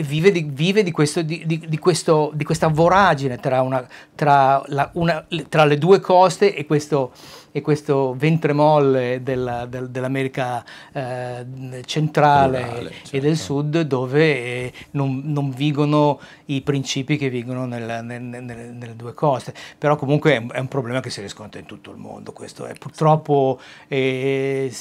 vive, 0.00 0.32
di, 0.32 0.48
vive 0.48 0.82
di, 0.82 0.90
questo, 0.90 1.22
di, 1.22 1.44
di, 1.46 1.78
questo, 1.78 2.30
di, 2.34 2.44
questa 2.44 2.68
voragine 2.68 3.38
tra, 3.38 3.60
una, 3.62 3.86
tra, 4.14 4.62
la, 4.66 4.88
una, 4.94 5.24
tra 5.48 5.64
le 5.64 5.78
due 5.78 6.00
coste 6.00 6.54
e 6.54 6.64
questo 6.64 7.12
e 7.52 7.60
questo 7.60 8.14
ventre 8.16 8.54
molle 8.54 9.20
della, 9.22 9.66
del, 9.66 9.90
dell'America 9.90 10.64
eh, 10.92 11.44
centrale 11.84 12.62
Rurale, 12.62 12.90
certo. 12.90 13.16
e 13.16 13.20
del 13.20 13.36
certo. 13.36 13.52
sud 13.52 13.80
dove 13.82 14.22
eh, 14.22 14.72
non, 14.92 15.20
non, 15.26 15.50
vigono 15.50 16.18
i 16.46 16.62
principi 16.62 17.18
che 17.18 17.28
vigono 17.28 17.66
nel, 17.66 18.00
nel, 18.04 18.22
nel, 18.22 18.42
nelle 18.42 18.96
due 18.96 19.12
coste. 19.12 19.52
Però 19.76 19.96
comunque 19.96 20.32
è 20.32 20.36
un, 20.38 20.50
è 20.50 20.58
un, 20.58 20.68
problema 20.68 21.00
che 21.00 21.10
si 21.10 21.20
riscontra 21.20 21.60
in 21.60 21.66
tutto 21.66 21.90
il 21.90 21.98
mondo. 21.98 22.32
Questo 22.32 22.64
è 22.64 22.72
purtroppo... 22.72 23.60
Eh, 23.86 24.72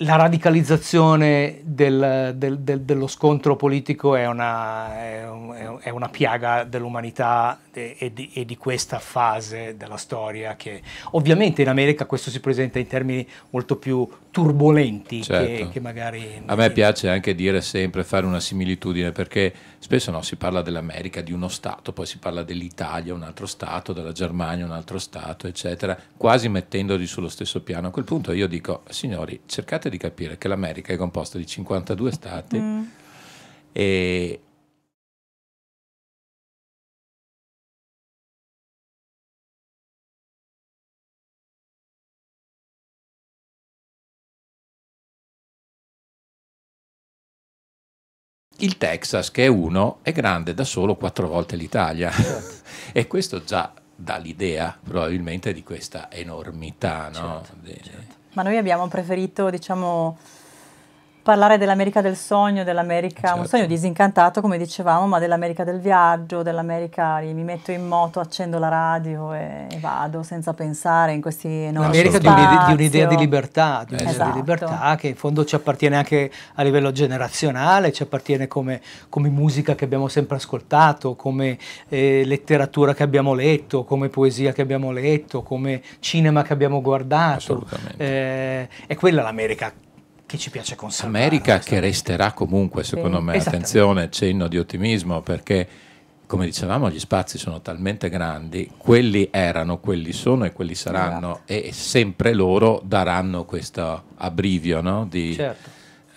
la 0.00 0.16
radicalizzazione 0.16 1.60
del, 1.62 2.34
del, 2.36 2.58
del, 2.58 2.82
dello 2.82 3.06
scontro 3.06 3.56
politico 3.56 4.14
è 4.14 4.26
una, 4.26 5.00
è 5.00 5.28
un, 5.28 5.78
è 5.80 5.88
una 5.88 6.08
piaga 6.08 6.64
dell'umanità 6.64 7.60
e, 7.72 7.96
e, 7.98 8.12
di, 8.12 8.30
e, 8.34 8.44
di, 8.44 8.56
questa 8.58 8.98
fase 8.98 9.76
della 9.78 9.96
storia 9.96 10.54
che 10.54 10.82
ovviamente 11.12 11.62
in 11.62 11.68
America 11.68 12.04
questo 12.04 12.28
si 12.30 12.40
presenta 12.40 12.78
in 12.78 12.86
termini 12.86 13.26
molto 13.50 13.76
più 13.76 14.06
turbolenti 14.36 15.22
certo. 15.22 15.46
che, 15.46 15.68
che, 15.70 15.80
magari... 15.80 16.42
A 16.44 16.54
me 16.56 16.70
piace 16.70 17.08
anche 17.08 17.34
dire 17.34 17.62
sempre, 17.62 18.04
fare 18.04 18.26
una 18.26 18.38
similitudine 18.38 19.10
perché 19.10 19.50
spesso 19.78 20.10
no, 20.10 20.20
si 20.20 20.36
parla 20.36 20.60
dell'America, 20.60 21.22
di 21.22 21.32
uno 21.32 21.48
Stato, 21.48 21.94
poi 21.94 22.04
si 22.04 22.18
parla 22.18 22.42
dell'Italia, 22.42 23.14
un 23.14 23.22
altro 23.22 23.46
Stato, 23.46 23.94
della 23.94 24.12
Germania, 24.12 24.66
un 24.66 24.72
altro 24.72 24.98
Stato, 24.98 25.46
eccetera, 25.46 25.98
quasi 26.18 26.50
mettendoli 26.50 27.06
sullo 27.06 27.30
stesso 27.30 27.62
piano. 27.62 27.86
A 27.86 27.90
quel 27.90 28.04
punto 28.04 28.32
io 28.32 28.46
dico, 28.46 28.82
signori, 28.90 29.40
cercate 29.46 29.88
di 29.88 29.96
capire 29.96 30.36
che 30.36 30.48
l'America 30.48 30.92
è 30.92 30.96
composta 30.98 31.38
di 31.38 31.46
52 31.46 32.12
Stati 32.12 32.58
mm. 32.58 32.82
e, 33.72 34.40
il 48.58 48.78
Texas, 48.78 49.30
che 49.30 49.44
è 49.44 49.48
uno, 49.48 49.98
è 50.02 50.12
grande 50.12 50.54
da 50.54 50.64
solo 50.64 50.96
quattro 50.96 51.28
volte 51.28 51.56
l'Italia. 51.56 52.10
Certo. 52.10 52.54
e 52.92 53.06
questo 53.06 53.44
già 53.44 53.72
dà 53.94 54.16
l'idea 54.16 54.76
probabilmente 54.82 55.52
di 55.52 55.62
questa 55.62 56.10
enormità. 56.10 57.08
No? 57.12 57.42
Certo, 57.44 57.82
certo. 57.82 58.14
Ma 58.34 58.42
noi 58.42 58.56
abbiamo 58.58 58.86
preferito, 58.88 59.48
diciamo, 59.48 60.18
parlare 61.26 61.58
dell'America 61.58 62.00
del 62.00 62.14
sogno, 62.14 62.62
dell'America, 62.62 63.22
certo. 63.22 63.40
un 63.40 63.46
sogno 63.48 63.66
disincantato 63.66 64.40
come 64.40 64.58
dicevamo, 64.58 65.08
ma 65.08 65.18
dell'America 65.18 65.64
del 65.64 65.80
viaggio, 65.80 66.44
dell'America 66.44 67.18
mi 67.18 67.42
metto 67.42 67.72
in 67.72 67.84
moto, 67.84 68.20
accendo 68.20 68.60
la 68.60 68.68
radio 68.68 69.32
e, 69.32 69.66
e 69.68 69.78
vado 69.80 70.22
senza 70.22 70.54
pensare 70.54 71.14
in 71.14 71.20
questi 71.20 71.48
enormi 71.48 71.96
L'America 71.96 72.18
di, 72.18 72.26
un'idea, 72.28 72.64
di 72.66 72.72
un'idea 72.74 73.06
di 73.08 73.16
libertà, 73.16 73.82
di, 73.84 73.94
un'idea 73.94 74.12
esatto. 74.12 74.30
di 74.30 74.36
libertà 74.36 74.94
che 74.96 75.08
in 75.08 75.16
fondo 75.16 75.44
ci 75.44 75.56
appartiene 75.56 75.96
anche 75.96 76.30
a 76.54 76.62
livello 76.62 76.92
generazionale, 76.92 77.90
ci 77.90 78.04
appartiene 78.04 78.46
come, 78.46 78.80
come 79.08 79.28
musica 79.28 79.74
che 79.74 79.84
abbiamo 79.84 80.06
sempre 80.06 80.36
ascoltato, 80.36 81.16
come 81.16 81.58
eh, 81.88 82.22
letteratura 82.24 82.94
che 82.94 83.02
abbiamo 83.02 83.34
letto, 83.34 83.82
come 83.82 84.10
poesia 84.10 84.52
che 84.52 84.62
abbiamo 84.62 84.92
letto, 84.92 85.42
come 85.42 85.82
cinema 85.98 86.42
che 86.42 86.52
abbiamo 86.52 86.80
guardato. 86.80 87.66
Eh, 87.96 88.68
è 88.86 88.94
quella 88.94 89.22
l'America 89.22 89.72
che 90.26 90.38
ci 90.38 90.50
piace 90.50 90.74
conservare. 90.74 91.24
America 91.24 91.58
che 91.60 91.80
resterà 91.80 92.32
comunque, 92.32 92.84
secondo 92.84 93.18
sì. 93.18 93.24
me, 93.24 93.36
attenzione, 93.38 94.10
cenno 94.10 94.48
di 94.48 94.58
ottimismo, 94.58 95.22
perché 95.22 95.68
come 96.26 96.44
dicevamo 96.44 96.90
gli 96.90 96.98
spazi 96.98 97.38
sono 97.38 97.60
talmente 97.62 98.08
grandi, 98.08 98.70
quelli 98.76 99.28
erano, 99.30 99.78
quelli 99.78 100.12
sono 100.12 100.44
e 100.44 100.52
quelli 100.52 100.74
saranno 100.74 101.42
esatto. 101.46 101.68
e 101.68 101.72
sempre 101.72 102.34
loro 102.34 102.82
daranno 102.84 103.44
questo 103.44 104.06
abbrivio 104.16 104.80
no? 104.80 105.06
di, 105.08 105.34
certo. 105.34 105.70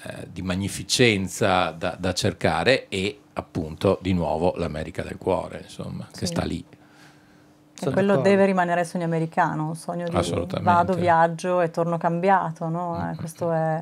eh, 0.03 0.27
di, 0.31 0.41
magnificenza 0.41 1.69
da, 1.69 1.95
da, 1.97 2.13
cercare 2.13 2.87
e 2.89 3.19
appunto 3.33 3.99
di 4.01 4.13
nuovo 4.13 4.55
l'America 4.57 5.03
del 5.03 5.17
cuore, 5.17 5.61
insomma, 5.63 6.07
sì. 6.11 6.19
che 6.19 6.25
sta 6.25 6.43
lì. 6.43 6.65
E 7.87 7.91
quello 7.91 8.17
deve 8.17 8.45
rimanere 8.45 8.81
il 8.81 8.87
sogno 8.87 9.05
americano, 9.05 9.67
un 9.67 9.75
sogno 9.75 10.05
di 10.07 10.59
vado, 10.61 10.93
viaggio 10.93 11.61
e 11.61 11.71
torno 11.71 11.97
cambiato, 11.97 12.67
no? 12.67 12.97
mm-hmm. 12.97 13.15
questo, 13.15 13.51
è, 13.51 13.81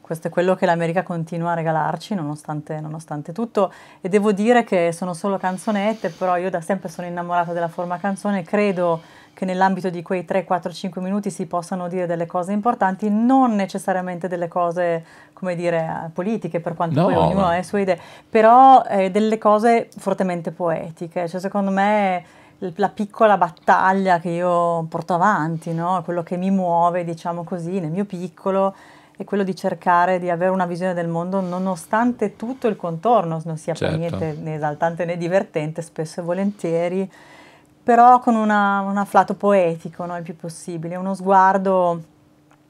questo, 0.00 0.28
è, 0.28 0.30
quello 0.30 0.54
che 0.54 0.66
l'America 0.66 1.02
continua 1.02 1.52
a 1.52 1.54
regalarci 1.54 2.14
nonostante, 2.14 2.80
nonostante, 2.80 3.32
tutto. 3.32 3.72
E 4.00 4.08
devo 4.08 4.32
dire 4.32 4.64
che 4.64 4.92
sono 4.92 5.14
solo 5.14 5.38
canzonette, 5.38 6.10
però 6.10 6.36
io 6.36 6.50
da 6.50 6.60
sempre 6.60 6.88
sono 6.88 7.06
innamorata 7.06 7.52
della 7.52 7.68
forma 7.68 7.98
canzone, 7.98 8.42
credo 8.42 9.00
che 9.38 9.44
nell'ambito 9.44 9.88
di 9.88 10.02
quei 10.02 10.24
3, 10.24 10.42
4, 10.42 10.72
5 10.72 11.00
minuti 11.00 11.30
si 11.30 11.46
possano 11.46 11.86
dire 11.86 12.06
delle 12.06 12.26
cose 12.26 12.50
importanti, 12.50 13.08
non 13.08 13.54
necessariamente 13.54 14.26
delle 14.26 14.48
cose, 14.48 15.04
come 15.32 15.54
dire, 15.54 16.10
politiche, 16.12 16.58
per 16.58 16.74
quanto 16.74 17.02
no, 17.02 17.06
poi 17.06 17.14
ognuno 17.14 17.46
ha 17.46 17.54
le 17.54 17.62
sue 17.62 17.82
idee, 17.82 18.00
però 18.28 18.82
eh, 18.82 19.12
delle 19.12 19.38
cose 19.38 19.90
fortemente 19.96 20.50
poetiche, 20.50 21.28
cioè 21.28 21.38
secondo 21.38 21.70
me 21.70 22.24
la 22.58 22.88
piccola 22.88 23.36
battaglia 23.36 24.18
che 24.18 24.30
io 24.30 24.84
porto 24.88 25.14
avanti, 25.14 25.72
no? 25.72 26.02
quello 26.04 26.22
che 26.22 26.36
mi 26.36 26.50
muove, 26.50 27.04
diciamo 27.04 27.44
così, 27.44 27.78
nel 27.78 27.90
mio 27.90 28.04
piccolo, 28.04 28.74
è 29.16 29.24
quello 29.24 29.42
di 29.42 29.54
cercare 29.54 30.18
di 30.18 30.30
avere 30.30 30.50
una 30.50 30.66
visione 30.66 30.94
del 30.94 31.08
mondo 31.08 31.40
nonostante 31.40 32.36
tutto 32.36 32.68
il 32.68 32.76
contorno 32.76 33.40
non 33.44 33.56
sia 33.56 33.74
certo. 33.74 33.96
per 33.96 33.98
niente 33.98 34.40
né 34.40 34.54
esaltante 34.54 35.04
né 35.04 35.16
divertente, 35.16 35.82
spesso 35.82 36.20
e 36.20 36.22
volentieri, 36.22 37.10
però 37.82 38.20
con 38.20 38.34
una, 38.34 38.80
un 38.80 38.96
afflato 38.96 39.34
poetico 39.34 40.04
no? 40.04 40.16
il 40.16 40.22
più 40.22 40.36
possibile, 40.36 40.96
uno 40.96 41.14
sguardo 41.14 42.02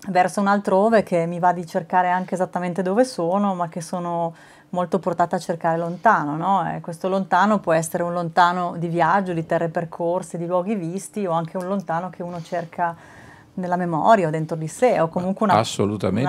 verso 0.09 0.40
un 0.40 0.46
altrove 0.46 1.03
che 1.03 1.27
mi 1.27 1.38
va 1.38 1.53
di 1.53 1.66
cercare 1.66 2.09
anche 2.09 2.35
esattamente 2.35 2.83
dove 2.83 3.05
sono, 3.05 3.55
ma 3.55 3.68
che 3.68 3.81
sono 3.81 4.35
molto 4.70 4.98
portata 4.98 5.37
a 5.37 5.38
cercare 5.38 5.78
lontano, 5.78 6.37
no? 6.37 6.74
E 6.74 6.81
questo 6.81 7.09
lontano 7.09 7.59
può 7.59 7.72
essere 7.72 8.02
un 8.02 8.12
lontano 8.12 8.74
di 8.76 8.88
viaggio, 8.88 9.33
di 9.33 9.46
terre 9.46 9.68
percorse, 9.68 10.38
di 10.38 10.46
luoghi 10.46 10.74
visti 10.74 11.24
o 11.26 11.33
anche 11.33 11.57
un 11.57 11.66
lontano 11.66 12.11
che 12.11 12.22
uno 12.22 12.42
cerca 12.42 12.94
nella 13.54 13.76
memoria 13.76 14.28
o 14.28 14.31
dentro 14.31 14.57
di 14.57 14.68
sé 14.68 15.00
o 15.00 15.09
comunque 15.09 15.46
una, 15.46 15.54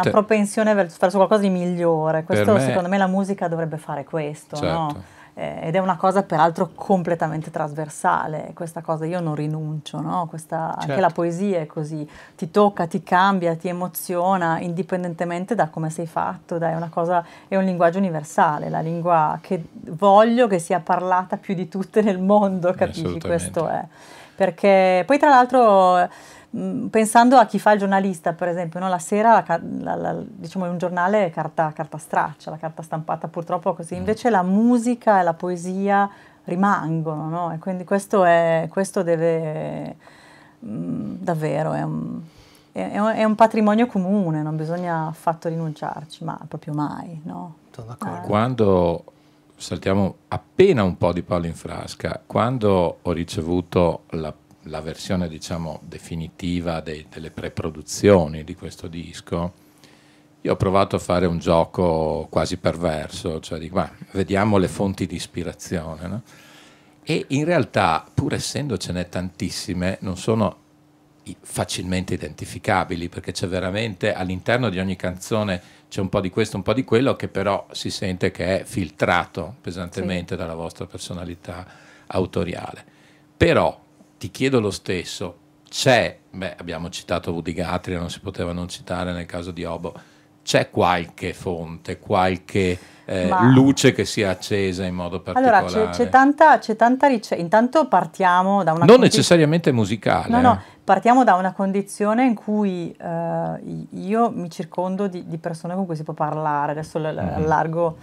una 0.01 0.11
propensione 0.11 0.73
verso 0.73 0.97
qualcosa 1.17 1.41
di 1.41 1.49
migliore. 1.49 2.23
Questo 2.23 2.53
me, 2.53 2.59
secondo 2.61 2.89
me 2.89 2.97
la 2.97 3.07
musica 3.07 3.47
dovrebbe 3.47 3.77
fare 3.77 4.03
questo, 4.03 4.55
certo. 4.55 4.73
no? 4.73 5.03
Eh, 5.39 5.67
ed 5.67 5.75
è 5.75 5.79
una 5.79 5.95
cosa 5.95 6.23
peraltro 6.23 6.71
completamente 6.75 7.49
trasversale, 7.49 8.51
questa 8.53 8.81
cosa 8.81 9.05
io 9.05 9.21
non 9.21 9.35
rinuncio, 9.35 10.01
no? 10.01 10.27
questa, 10.29 10.71
certo. 10.73 10.89
anche 10.89 11.01
la 11.01 11.09
poesia 11.11 11.61
è 11.61 11.65
così, 11.65 12.07
ti 12.35 12.51
tocca, 12.51 12.87
ti 12.87 13.01
cambia, 13.01 13.55
ti 13.55 13.69
emoziona, 13.69 14.59
indipendentemente 14.59 15.55
da 15.55 15.69
come 15.69 15.89
sei 15.89 16.07
fatto, 16.07 16.57
dai, 16.57 16.73
è, 16.73 16.75
una 16.75 16.89
cosa, 16.89 17.25
è 17.47 17.55
un 17.55 17.63
linguaggio 17.63 17.99
universale, 17.99 18.67
la 18.67 18.81
lingua 18.81 19.39
che 19.41 19.63
voglio 19.71 20.47
che 20.47 20.59
sia 20.59 20.81
parlata 20.81 21.37
più 21.37 21.53
di 21.53 21.69
tutte 21.69 22.01
nel 22.01 22.19
mondo, 22.19 22.73
capisci? 22.73 23.19
Questo 23.21 23.69
è. 23.69 23.85
Perché 24.35 25.03
poi 25.05 25.17
tra 25.17 25.29
l'altro 25.29 26.07
pensando 26.89 27.37
a 27.37 27.45
chi 27.45 27.59
fa 27.59 27.73
il 27.73 27.79
giornalista, 27.79 28.33
per 28.33 28.47
esempio, 28.47 28.79
no? 28.79 28.89
la 28.89 28.97
sera 28.99 29.43
la, 29.45 29.95
la, 29.95 30.15
diciamo, 30.25 30.65
è 30.65 30.69
un 30.69 30.77
giornale 30.77 31.29
carta, 31.29 31.71
carta, 31.73 31.97
straccia, 31.97 32.49
la 32.49 32.57
carta 32.57 32.81
stampata 32.81 33.27
purtroppo 33.27 33.73
così, 33.73 33.95
mm. 33.95 33.97
invece 33.97 34.29
la 34.29 34.41
musica 34.41 35.19
e 35.19 35.23
la 35.23 35.33
poesia 35.33 36.09
rimangono, 36.45 37.29
no? 37.29 37.53
e 37.53 37.59
quindi 37.59 37.83
questo, 37.83 38.23
è, 38.23 38.67
questo 38.69 39.03
deve, 39.03 39.95
mh, 40.59 40.71
mm, 40.71 41.15
davvero, 41.19 41.73
è 41.73 41.83
un, 41.83 42.19
è, 42.71 42.89
è, 42.89 43.23
un 43.23 43.35
patrimonio 43.35 43.85
comune, 43.85 44.41
non 44.41 44.55
bisogna 44.55 45.07
affatto 45.07 45.49
rinunciarci, 45.49 46.23
ma 46.23 46.39
proprio 46.47 46.73
mai, 46.73 47.21
no? 47.25 47.55
Sono 47.71 47.87
d'accordo. 47.87 48.23
Eh. 48.23 48.27
Quando 48.27 49.03
saltiamo 49.55 50.15
appena 50.29 50.83
un 50.83 50.97
po' 50.97 51.13
di 51.13 51.21
palo 51.21 51.45
in 51.45 51.53
frasca, 51.53 52.19
quando 52.25 52.99
ho 53.01 53.11
ricevuto 53.11 54.03
la, 54.11 54.33
la 54.69 54.81
versione 54.81 55.27
diciamo 55.27 55.81
definitiva 55.83 56.79
dei, 56.79 57.05
delle 57.09 57.31
preproduzioni 57.31 58.43
di 58.43 58.55
questo 58.55 58.87
disco, 58.87 59.53
io 60.41 60.53
ho 60.53 60.55
provato 60.55 60.95
a 60.95 60.99
fare 60.99 61.25
un 61.25 61.37
gioco 61.37 62.27
quasi 62.29 62.57
perverso, 62.57 63.39
cioè 63.41 63.59
dico, 63.59 63.75
ma 63.75 63.91
vediamo 64.11 64.57
le 64.57 64.69
fonti 64.69 65.05
di 65.05 65.15
ispirazione, 65.15 66.07
no? 66.07 66.21
E 67.03 67.25
in 67.29 67.43
realtà, 67.43 68.05
pur 68.13 68.33
essendocene 68.33 69.09
tantissime, 69.09 69.97
non 70.01 70.15
sono 70.15 70.67
facilmente 71.41 72.13
identificabili 72.13 73.09
perché 73.09 73.31
c'è 73.31 73.47
veramente 73.47 74.13
all'interno 74.13 74.69
di 74.69 74.79
ogni 74.79 74.95
canzone 74.95 75.61
c'è 75.89 76.01
un 76.01 76.09
po' 76.09 76.21
di 76.21 76.29
questo, 76.29 76.55
un 76.55 76.63
po' 76.63 76.73
di 76.73 76.83
quello 76.83 77.15
che 77.15 77.27
però 77.27 77.67
si 77.71 77.89
sente 77.89 78.31
che 78.31 78.59
è 78.59 78.63
filtrato 78.63 79.55
pesantemente 79.59 80.35
sì. 80.35 80.39
dalla 80.39 80.53
vostra 80.53 80.85
personalità 80.85 81.65
autoriale. 82.07 82.85
Però 83.35 83.87
ti 84.19 84.29
chiedo 84.29 84.59
lo 84.59 84.69
stesso, 84.69 85.37
c'è, 85.67 86.19
beh 86.29 86.57
abbiamo 86.57 86.89
citato 86.89 87.31
Woody 87.31 87.53
Guthrie, 87.53 87.97
non 87.97 88.11
si 88.11 88.19
poteva 88.19 88.51
non 88.51 88.67
citare 88.67 89.13
nel 89.13 89.25
caso 89.25 89.49
di 89.49 89.63
Obo, 89.63 89.93
c'è 90.43 90.69
qualche 90.69 91.33
fonte, 91.33 91.99
qualche 91.99 92.77
eh, 93.05 93.27
Ma... 93.27 93.41
luce 93.49 93.91
che 93.91 94.03
sia 94.03 94.29
accesa 94.29 94.85
in 94.85 94.93
modo 94.93 95.21
particolare? 95.21 95.65
Allora, 95.65 95.89
c'è, 95.89 96.03
c'è 96.03 96.09
tanta, 96.09 96.57
c'è 96.57 96.75
tanta 96.75 97.07
ricerca. 97.07 97.41
Intanto 97.41 97.87
partiamo 97.87 98.63
da 98.63 98.71
una... 98.71 98.85
Non 98.85 98.97
condi- 98.97 99.03
necessariamente 99.03 99.71
musicale. 99.71 100.29
No, 100.29 100.41
no, 100.41 100.53
eh. 100.53 100.79
partiamo 100.83 101.23
da 101.23 101.35
una 101.35 101.53
condizione 101.53 102.25
in 102.25 102.35
cui 102.35 102.91
eh, 102.91 103.85
io 103.91 104.31
mi 104.31 104.49
circondo 104.49 105.07
di, 105.07 105.27
di, 105.27 105.37
persone 105.37 105.75
con 105.75 105.85
cui 105.85 105.95
si 105.95 106.03
può 106.03 106.13
parlare, 106.13 106.71
adesso 106.71 106.99
mm-hmm. 106.99 107.17
allargo, 107.17 107.97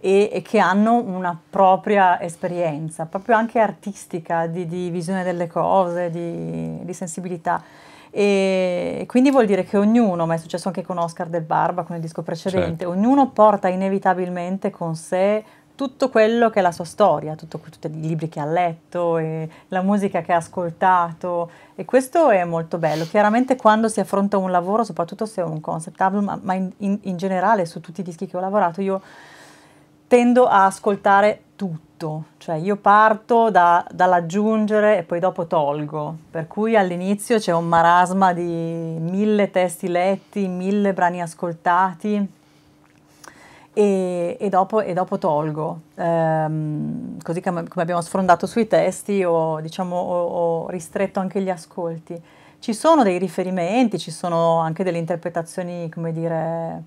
e, 0.00 0.30
e, 0.32 0.42
che 0.42 0.58
hanno 0.58 0.94
una 0.94 1.38
propria 1.50 2.20
esperienza, 2.20 3.06
proprio 3.06 3.36
anche 3.36 3.58
artistica, 3.58 4.46
di, 4.46 4.66
di 4.66 4.90
visione 4.90 5.24
delle 5.24 5.46
cose, 5.46 6.10
di, 6.10 6.84
di 6.84 6.92
sensibilità. 6.92 7.62
E 8.10 9.04
quindi 9.06 9.30
vuol 9.30 9.46
dire 9.46 9.64
che 9.64 9.76
ognuno, 9.76 10.26
ma 10.26 10.34
è 10.34 10.38
successo 10.38 10.68
anche 10.68 10.82
con 10.82 10.98
Oscar 10.98 11.28
del 11.28 11.42
Barba, 11.42 11.82
con 11.82 11.96
il 11.96 12.02
disco 12.02 12.22
precedente, 12.22 12.84
certo. 12.84 12.90
ognuno 12.90 13.30
porta 13.30 13.68
inevitabilmente 13.68 14.70
con 14.70 14.94
sé 14.94 15.44
tutto 15.78 16.10
quello 16.10 16.50
che 16.50 16.58
è 16.58 16.62
la 16.62 16.72
sua 16.72 16.84
storia, 16.84 17.36
tutto, 17.36 17.58
tutti 17.58 17.86
i 17.86 18.00
libri 18.00 18.28
che 18.28 18.40
ha 18.40 18.44
letto, 18.44 19.16
la 19.68 19.80
musica 19.82 20.22
che 20.22 20.32
ha 20.32 20.38
ascoltato 20.38 21.48
e 21.76 21.84
questo 21.84 22.30
è 22.30 22.42
molto 22.42 22.78
bello. 22.78 23.04
Chiaramente 23.04 23.54
quando 23.54 23.88
si 23.88 24.00
affronta 24.00 24.38
un 24.38 24.50
lavoro, 24.50 24.82
soprattutto 24.82 25.24
se 25.24 25.40
è 25.40 25.44
un 25.44 25.60
concept 25.60 26.00
album, 26.00 26.24
ma, 26.24 26.38
ma 26.42 26.54
in, 26.54 26.68
in, 26.78 26.98
in 27.02 27.16
generale 27.16 27.64
su 27.64 27.80
tutti 27.80 28.00
i 28.00 28.02
dischi 28.02 28.26
che 28.26 28.36
ho 28.36 28.40
lavorato, 28.40 28.80
io 28.80 29.00
tendo 30.08 30.46
a 30.46 30.64
ascoltare 30.64 31.42
tutto 31.54 31.86
cioè 32.38 32.54
io 32.54 32.76
parto 32.76 33.50
da, 33.50 33.84
dall'aggiungere 33.90 34.98
e 34.98 35.02
poi 35.02 35.18
dopo 35.18 35.46
tolgo, 35.46 36.16
per 36.30 36.46
cui 36.46 36.76
all'inizio 36.76 37.38
c'è 37.38 37.52
un 37.52 37.66
marasma 37.66 38.32
di 38.32 38.42
mille 38.42 39.50
testi 39.50 39.88
letti, 39.88 40.46
mille 40.46 40.92
brani 40.92 41.20
ascoltati 41.20 42.26
e, 43.72 44.36
e, 44.38 44.48
dopo, 44.48 44.80
e 44.80 44.92
dopo, 44.92 45.18
tolgo. 45.18 45.80
Ehm, 45.96 47.20
così 47.22 47.40
come, 47.40 47.66
come, 47.66 47.82
abbiamo 47.82 48.00
sfrondato 48.00 48.46
sui 48.46 48.68
testi 48.68 49.24
ho, 49.24 49.60
diciamo, 49.60 49.96
ho, 49.96 50.26
ho 50.26 50.68
ristretto 50.70 51.18
anche 51.18 51.40
gli 51.42 51.50
ascolti. 51.50 52.20
Ci 52.60 52.72
sono 52.72 53.02
dei 53.02 53.18
riferimenti, 53.18 53.98
ci 53.98 54.10
sono 54.10 54.58
anche 54.58 54.84
delle 54.84 54.98
interpretazioni, 54.98 55.88
come 55.90 56.12
dire, 56.12 56.82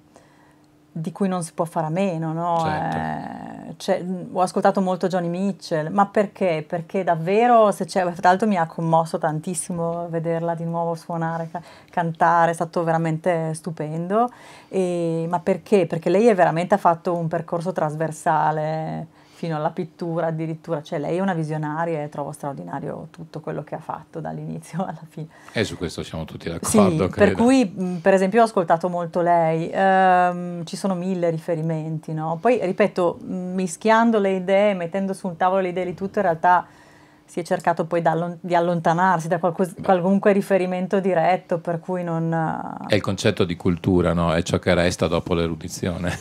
di 0.93 1.11
cui 1.13 1.29
non 1.29 1.41
si 1.41 1.53
può 1.53 1.63
fare 1.63 1.87
a 1.87 1.89
meno, 1.89 2.33
no? 2.33 2.59
Certo. 2.59 2.97
Eh, 2.97 3.73
cioè, 3.77 4.03
ho 4.31 4.41
ascoltato 4.41 4.81
molto 4.81 5.07
Johnny 5.07 5.29
Mitchell, 5.29 5.91
ma 5.91 6.05
perché? 6.07 6.65
Perché 6.67 7.03
davvero, 7.03 7.71
se 7.71 7.85
c'è, 7.85 8.01
tra 8.13 8.29
l'altro 8.29 8.47
mi 8.47 8.57
ha 8.57 8.65
commosso 8.65 9.17
tantissimo 9.17 10.09
vederla 10.09 10.53
di 10.53 10.65
nuovo 10.65 10.95
suonare, 10.95 11.47
ca- 11.49 11.61
cantare, 11.89 12.51
è 12.51 12.53
stato 12.53 12.83
veramente 12.83 13.53
stupendo, 13.53 14.29
e, 14.67 15.25
ma 15.29 15.39
perché? 15.39 15.85
Perché 15.85 16.09
lei 16.09 16.33
veramente 16.33 16.75
ha 16.75 16.77
fatto 16.77 17.15
un 17.15 17.27
percorso 17.27 17.71
trasversale 17.71 19.19
fino 19.41 19.55
alla 19.55 19.71
pittura 19.71 20.27
addirittura, 20.27 20.83
cioè 20.83 20.99
lei 20.99 21.17
è 21.17 21.19
una 21.19 21.33
visionaria 21.33 22.03
e 22.03 22.09
trovo 22.09 22.31
straordinario 22.31 23.07
tutto 23.09 23.39
quello 23.39 23.63
che 23.63 23.73
ha 23.73 23.79
fatto 23.79 24.19
dall'inizio 24.19 24.83
alla 24.85 25.01
fine. 25.09 25.29
E 25.51 25.63
su 25.63 25.77
questo 25.77 26.03
siamo 26.03 26.25
tutti 26.25 26.47
d'accordo. 26.47 27.07
Sì, 27.07 27.09
per 27.15 27.31
cui 27.31 27.65
per 27.99 28.13
esempio 28.13 28.41
ho 28.41 28.43
ascoltato 28.43 28.87
molto 28.87 29.21
lei, 29.21 29.67
ehm, 29.73 30.63
ci 30.65 30.75
sono 30.75 30.93
mille 30.93 31.31
riferimenti, 31.31 32.13
no? 32.13 32.37
poi 32.39 32.59
ripeto, 32.61 33.17
mischiando 33.23 34.19
le 34.19 34.35
idee, 34.35 34.75
mettendo 34.75 35.13
su 35.13 35.25
un 35.25 35.35
tavolo 35.37 35.61
le 35.61 35.69
idee 35.69 35.85
di 35.85 35.95
tutto 35.95 36.19
in 36.19 36.25
realtà 36.25 36.67
si 37.31 37.39
è 37.39 37.43
cercato 37.43 37.85
poi 37.85 38.03
di 38.41 38.55
allontanarsi 38.55 39.29
da 39.29 39.39
qualcos- 39.39 39.75
qualunque 39.81 40.33
riferimento 40.33 40.99
diretto, 40.99 41.59
per 41.59 41.79
cui 41.79 42.03
non... 42.03 42.77
È 42.85 42.93
il 42.93 42.99
concetto 42.99 43.45
di 43.45 43.55
cultura, 43.55 44.11
no? 44.11 44.33
È 44.33 44.43
ciò 44.43 44.59
che 44.59 44.73
resta 44.73 45.07
dopo 45.07 45.33
l'erudizione. 45.33 46.19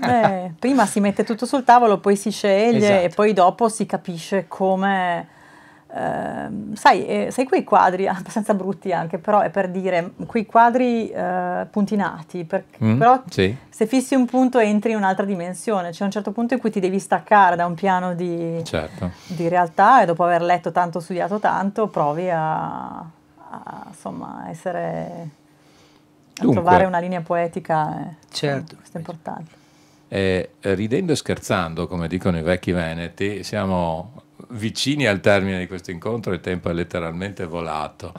eh, 0.00 0.52
prima 0.56 0.86
si 0.86 1.00
mette 1.00 1.24
tutto 1.24 1.44
sul 1.44 1.64
tavolo, 1.64 1.98
poi 1.98 2.14
si 2.14 2.30
sceglie 2.30 2.76
esatto. 2.76 3.04
e 3.04 3.08
poi 3.08 3.32
dopo 3.32 3.68
si 3.68 3.84
capisce 3.84 4.44
come 4.46 5.26
Uh, 5.90 6.74
sai, 6.74 7.06
eh, 7.06 7.30
sai, 7.30 7.46
quei 7.46 7.64
quadri 7.64 8.06
abbastanza 8.08 8.52
brutti 8.52 8.92
anche, 8.92 9.16
però 9.16 9.40
è 9.40 9.48
per 9.48 9.70
dire, 9.70 10.12
quei 10.26 10.44
quadri 10.44 11.10
uh, 11.14 11.66
puntinati, 11.70 12.44
per, 12.44 12.64
mm, 12.84 12.98
però 12.98 13.22
sì. 13.30 13.56
se 13.70 13.86
fissi 13.86 14.14
un 14.14 14.26
punto 14.26 14.58
entri 14.58 14.90
in 14.90 14.98
un'altra 14.98 15.24
dimensione, 15.24 15.90
c'è 15.90 16.04
un 16.04 16.10
certo 16.10 16.30
punto 16.30 16.52
in 16.52 16.60
cui 16.60 16.70
ti 16.70 16.78
devi 16.78 16.98
staccare 16.98 17.56
da 17.56 17.64
un 17.64 17.74
piano 17.74 18.14
di, 18.14 18.60
certo. 18.64 19.12
di 19.28 19.48
realtà 19.48 20.02
e 20.02 20.04
dopo 20.04 20.24
aver 20.24 20.42
letto 20.42 20.72
tanto, 20.72 21.00
studiato 21.00 21.38
tanto, 21.38 21.86
provi 21.86 22.28
a, 22.28 22.98
a 22.98 23.84
insomma, 23.86 24.44
essere, 24.50 25.28
a 26.36 26.42
Dunque, 26.42 26.60
trovare 26.60 26.84
una 26.84 26.98
linea 26.98 27.22
poetica. 27.22 28.10
Eh, 28.10 28.14
certo. 28.28 28.76
Questo 28.76 28.98
è 28.98 29.00
importante. 29.00 29.56
Eh, 30.08 30.50
ridendo 30.60 31.12
e 31.12 31.16
scherzando, 31.16 31.86
come 31.86 32.08
dicono 32.08 32.36
i 32.36 32.42
vecchi 32.42 32.72
veneti, 32.72 33.42
siamo 33.42 34.17
vicini 34.50 35.06
al 35.06 35.20
termine 35.20 35.58
di 35.58 35.66
questo 35.66 35.90
incontro, 35.90 36.32
il 36.32 36.40
tempo 36.40 36.70
è 36.70 36.72
letteralmente 36.72 37.44
volato. 37.44 38.12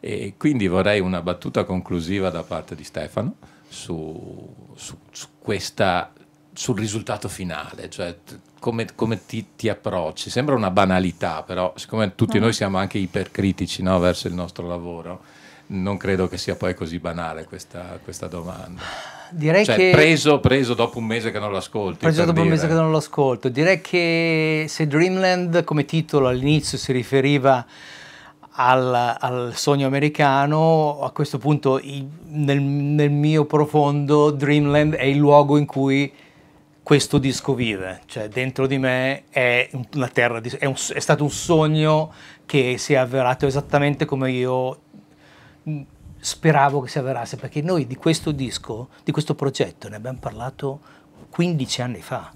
E 0.00 0.34
quindi 0.36 0.68
vorrei 0.68 1.00
una 1.00 1.22
battuta 1.22 1.64
conclusiva 1.64 2.30
da 2.30 2.42
parte 2.42 2.74
di 2.74 2.84
Stefano 2.84 3.36
su, 3.68 4.72
su, 4.74 4.96
su 5.10 5.26
questa, 5.38 6.12
sul 6.52 6.78
risultato 6.78 7.28
finale, 7.28 7.90
cioè 7.90 8.16
come, 8.58 8.86
come 8.94 9.24
ti, 9.26 9.48
ti, 9.56 9.68
approcci. 9.68 10.30
Sembra 10.30 10.54
una 10.54 10.70
banalità, 10.70 11.42
però 11.42 11.72
siccome 11.76 12.14
tutti 12.14 12.38
noi 12.38 12.52
siamo 12.52 12.78
anche 12.78 12.98
ipercritici 12.98 13.82
no, 13.82 13.98
verso 13.98 14.28
il 14.28 14.34
nostro 14.34 14.66
lavoro, 14.66 15.22
non 15.68 15.96
credo 15.96 16.28
che 16.28 16.38
sia 16.38 16.56
poi 16.56 16.74
così 16.74 16.98
banale 16.98 17.44
questa, 17.44 17.98
questa 18.02 18.26
domanda. 18.26 18.82
Direi 19.30 19.64
cioè, 19.64 19.76
che 19.76 19.90
preso, 19.92 20.40
preso, 20.40 20.74
dopo 20.74 20.98
un 20.98 21.04
mese 21.04 21.30
che 21.30 21.38
non 21.38 21.50
lo 21.50 21.58
ascolti. 21.58 21.98
Preso 21.98 22.20
dopo 22.20 22.32
dire. 22.32 22.44
un 22.44 22.48
mese 22.50 22.66
che 22.66 22.72
non 22.74 22.90
lo 22.90 22.96
ascolto. 22.96 23.48
Direi 23.48 23.80
che 23.80 24.64
se 24.68 24.86
Dreamland 24.86 25.64
come 25.64 25.84
titolo 25.84 26.28
all'inizio 26.28 26.78
si 26.78 26.92
riferiva 26.92 27.66
al, 28.52 29.16
al 29.18 29.52
sogno 29.54 29.86
americano, 29.86 31.00
a 31.02 31.10
questo 31.10 31.38
punto 31.38 31.80
nel, 31.82 32.60
nel 32.60 33.10
mio 33.10 33.44
profondo 33.44 34.30
Dreamland 34.30 34.94
è 34.94 35.04
il 35.04 35.18
luogo 35.18 35.58
in 35.58 35.66
cui 35.66 36.10
questo 36.82 37.18
disco 37.18 37.52
vive, 37.52 38.00
cioè 38.06 38.28
dentro 38.28 38.66
di 38.66 38.78
me 38.78 39.24
è 39.28 39.68
una 39.92 40.08
terra, 40.08 40.40
di, 40.40 40.48
è, 40.58 40.64
un, 40.64 40.72
è 40.94 40.98
stato 41.00 41.22
un 41.22 41.30
sogno 41.30 42.10
che 42.46 42.76
si 42.78 42.94
è 42.94 42.96
avverato 42.96 43.46
esattamente 43.46 44.06
come 44.06 44.30
io 44.30 44.78
speravo 46.18 46.80
che 46.80 46.88
si 46.88 46.98
avverasse, 46.98 47.36
perché 47.36 47.62
noi 47.62 47.86
di 47.86 47.96
questo 47.96 48.32
disco, 48.32 48.88
di 49.04 49.12
questo 49.12 49.34
progetto, 49.34 49.88
ne 49.88 49.96
abbiamo 49.96 50.18
parlato 50.18 50.80
15 51.30 51.82
anni 51.82 52.00
fa. 52.00 52.32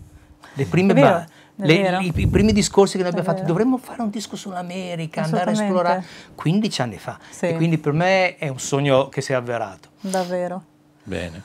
Le 0.54 0.64
prime 0.66 0.92
vero, 0.92 1.24
le, 1.56 1.98
i, 2.02 2.12
i, 2.14 2.26
primi 2.28 2.52
discorsi 2.52 2.96
che 2.96 3.02
noi 3.02 3.12
abbiamo 3.12 3.28
fatto, 3.28 3.44
dovremmo 3.46 3.78
fare 3.78 4.02
un 4.02 4.10
disco 4.10 4.36
sull'America, 4.36 5.22
andare 5.22 5.50
a 5.50 5.52
esplorare, 5.52 6.04
15 6.34 6.82
anni 6.82 6.98
fa. 6.98 7.18
Sì. 7.30 7.46
E 7.46 7.56
quindi 7.56 7.78
per 7.78 7.92
me 7.92 8.36
è 8.36 8.48
un 8.48 8.58
sogno 8.58 9.08
che 9.08 9.20
si 9.20 9.32
è 9.32 9.34
avverato. 9.34 9.90
Davvero. 10.00 10.64
Bene. 11.02 11.42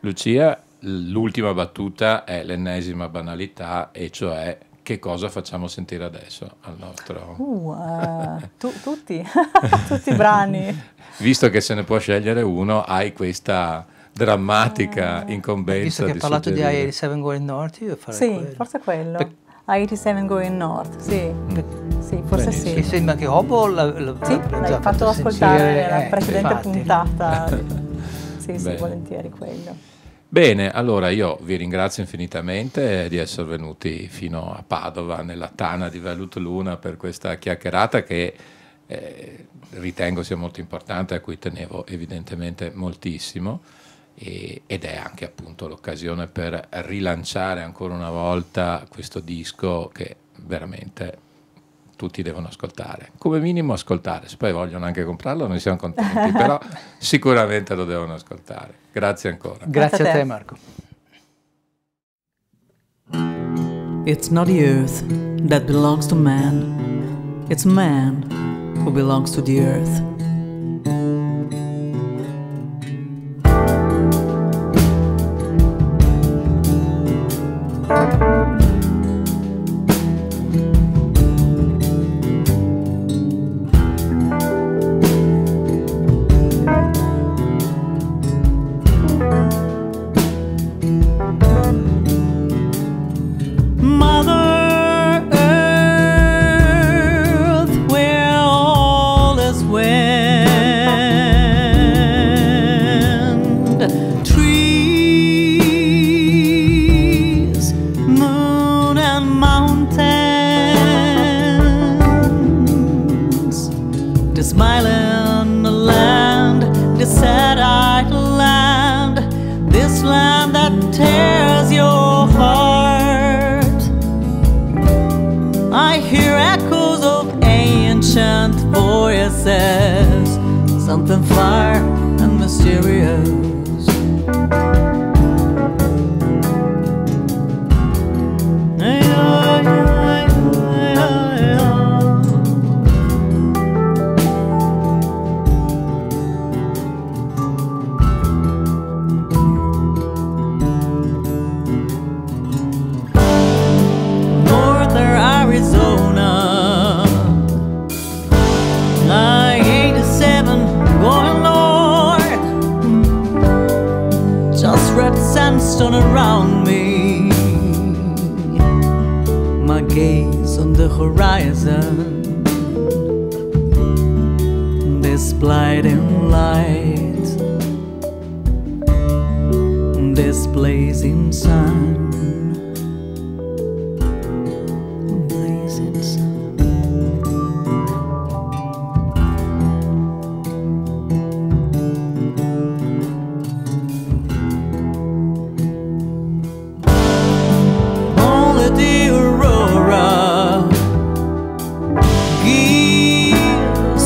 Lucia, 0.00 0.62
l'ultima 0.80 1.52
battuta 1.52 2.24
è 2.24 2.42
l'ennesima 2.42 3.08
banalità, 3.08 3.90
e 3.92 4.10
cioè 4.10 4.58
che 4.90 4.98
cosa 4.98 5.28
facciamo 5.28 5.68
sentire 5.68 6.02
adesso 6.02 6.56
al 6.62 6.74
nostro... 6.76 7.36
Uh, 7.36 7.68
uh, 7.68 8.40
tu, 8.58 8.72
tutti, 8.82 9.24
tutti 9.86 10.10
i 10.10 10.14
brani. 10.14 10.82
Visto 11.18 11.48
che 11.48 11.60
se 11.60 11.74
ne 11.74 11.84
può 11.84 11.98
scegliere 11.98 12.42
uno, 12.42 12.82
hai 12.82 13.12
questa 13.12 13.86
drammatica 14.12 15.22
uh, 15.24 15.30
incombenza. 15.30 15.82
Visto 15.84 16.04
che 16.06 16.10
hai 16.12 16.18
parlato 16.18 16.50
di 16.50 16.58
I-87 16.58 17.20
Going 17.20 17.44
North, 17.44 17.80
io 17.82 17.94
farei 17.94 18.18
Sì, 18.18 18.34
quello. 18.34 18.54
forse 18.56 18.78
quello. 18.80 19.16
Pe- 19.18 19.36
I-87 19.72 20.26
Going 20.26 20.56
North, 20.56 20.98
sì. 20.98 21.32
Sì, 22.00 22.20
forse 22.24 22.46
Benissimo. 22.46 22.74
Sì. 22.74 22.82
sembra 22.82 23.14
che 23.14 23.26
Hobo 23.28 23.68
la, 23.68 23.94
Sì, 23.94 24.02
l'ha 24.02 24.16
l'hai 24.58 24.70
già 24.70 24.80
fatto 24.80 25.06
ascoltare 25.06 25.72
nella 25.74 26.04
eh, 26.04 26.08
precedente 26.08 26.48
infatti. 26.48 26.68
puntata. 26.68 27.46
sì, 28.38 28.58
sì, 28.58 28.64
Bene. 28.64 28.76
volentieri 28.76 29.30
quello. 29.30 29.89
Bene, 30.32 30.70
allora 30.70 31.10
io 31.10 31.38
vi 31.42 31.56
ringrazio 31.56 32.04
infinitamente 32.04 33.08
di 33.08 33.16
essere 33.16 33.48
venuti 33.48 34.06
fino 34.06 34.54
a 34.54 34.62
Padova, 34.64 35.22
nella 35.22 35.50
tana 35.52 35.88
di 35.88 35.98
Velut 35.98 36.36
Luna, 36.36 36.76
per 36.76 36.96
questa 36.96 37.36
chiacchierata 37.36 38.04
che 38.04 38.34
eh, 38.86 39.46
ritengo 39.70 40.22
sia 40.22 40.36
molto 40.36 40.60
importante, 40.60 41.16
a 41.16 41.20
cui 41.20 41.36
tenevo 41.36 41.84
evidentemente 41.84 42.70
moltissimo, 42.72 43.62
e- 44.14 44.62
ed 44.66 44.84
è 44.84 44.98
anche 44.98 45.24
appunto 45.24 45.66
l'occasione 45.66 46.28
per 46.28 46.64
rilanciare 46.70 47.62
ancora 47.62 47.94
una 47.94 48.10
volta 48.10 48.86
questo 48.88 49.18
disco 49.18 49.90
che 49.92 50.14
veramente 50.44 51.18
tutti 52.00 52.22
devono 52.22 52.46
ascoltare, 52.46 53.10
come 53.18 53.40
minimo 53.40 53.74
ascoltare, 53.74 54.26
se 54.26 54.38
poi 54.38 54.52
vogliono 54.52 54.86
anche 54.86 55.04
comprarlo 55.04 55.46
noi 55.46 55.60
siamo 55.60 55.76
contenti, 55.76 56.32
però 56.32 56.58
sicuramente 56.96 57.74
lo 57.74 57.84
devono 57.84 58.14
ascoltare. 58.14 58.72
Grazie 58.90 59.28
ancora. 59.28 59.66
Grazie 59.66 59.98
Grazie 59.98 60.08
a 60.08 60.12
te 60.12 60.24
Marco. 60.24 60.56
It's 64.06 64.28
not 64.28 64.46
the 64.46 64.64
earth 64.64 65.04
that 65.46 65.64
belongs 65.66 66.06
to 66.06 66.14
man, 66.14 67.44
it's 67.50 67.64
man 67.64 68.24
who 68.82 68.90
belongs 68.90 69.30
to 69.32 69.42
the 69.42 69.60
earth. 69.60 70.09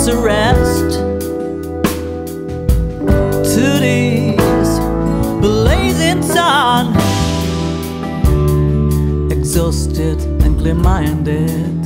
Gives 0.05 0.17
a 0.17 0.23
rest 0.23 0.99
to 3.55 3.79
this 3.81 4.79
blazing 5.41 6.23
sun 6.23 6.95
exhausted 9.31 10.21
and 10.43 10.59
clear 10.59 10.75
minded. 10.75 11.84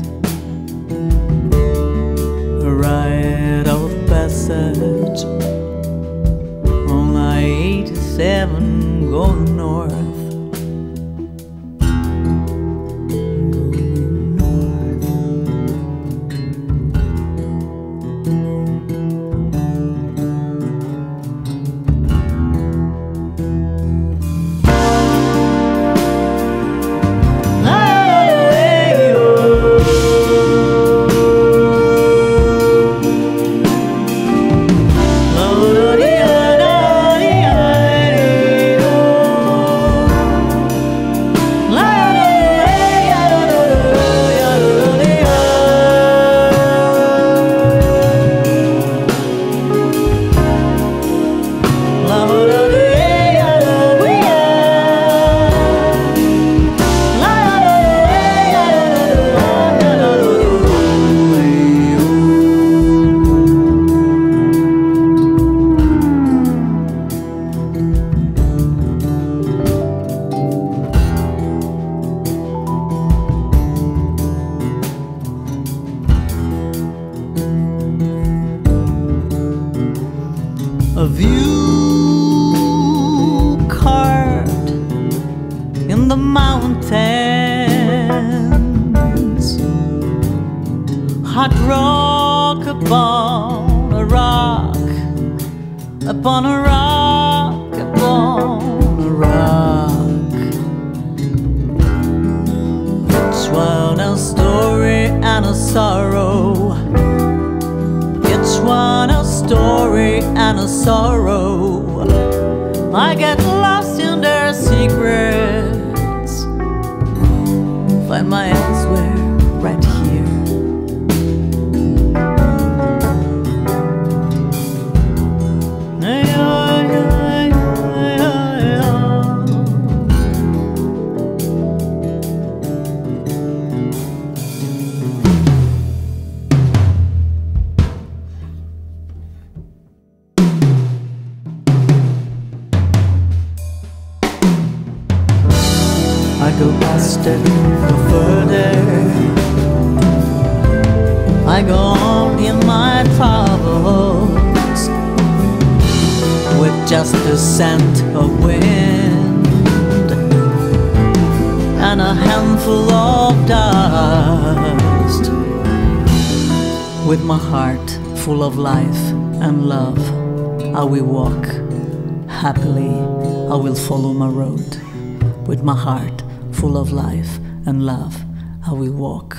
my 175.68 175.76
heart 175.76 176.22
full 176.52 176.78
of 176.78 176.92
life 176.92 177.36
and 177.66 177.84
love. 177.84 178.24
I 178.66 178.72
will 178.72 178.94
walk 178.94 179.36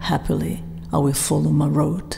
happily. 0.00 0.64
I 0.92 0.98
will 0.98 1.12
follow 1.12 1.50
my 1.50 1.68
road. 1.68 2.16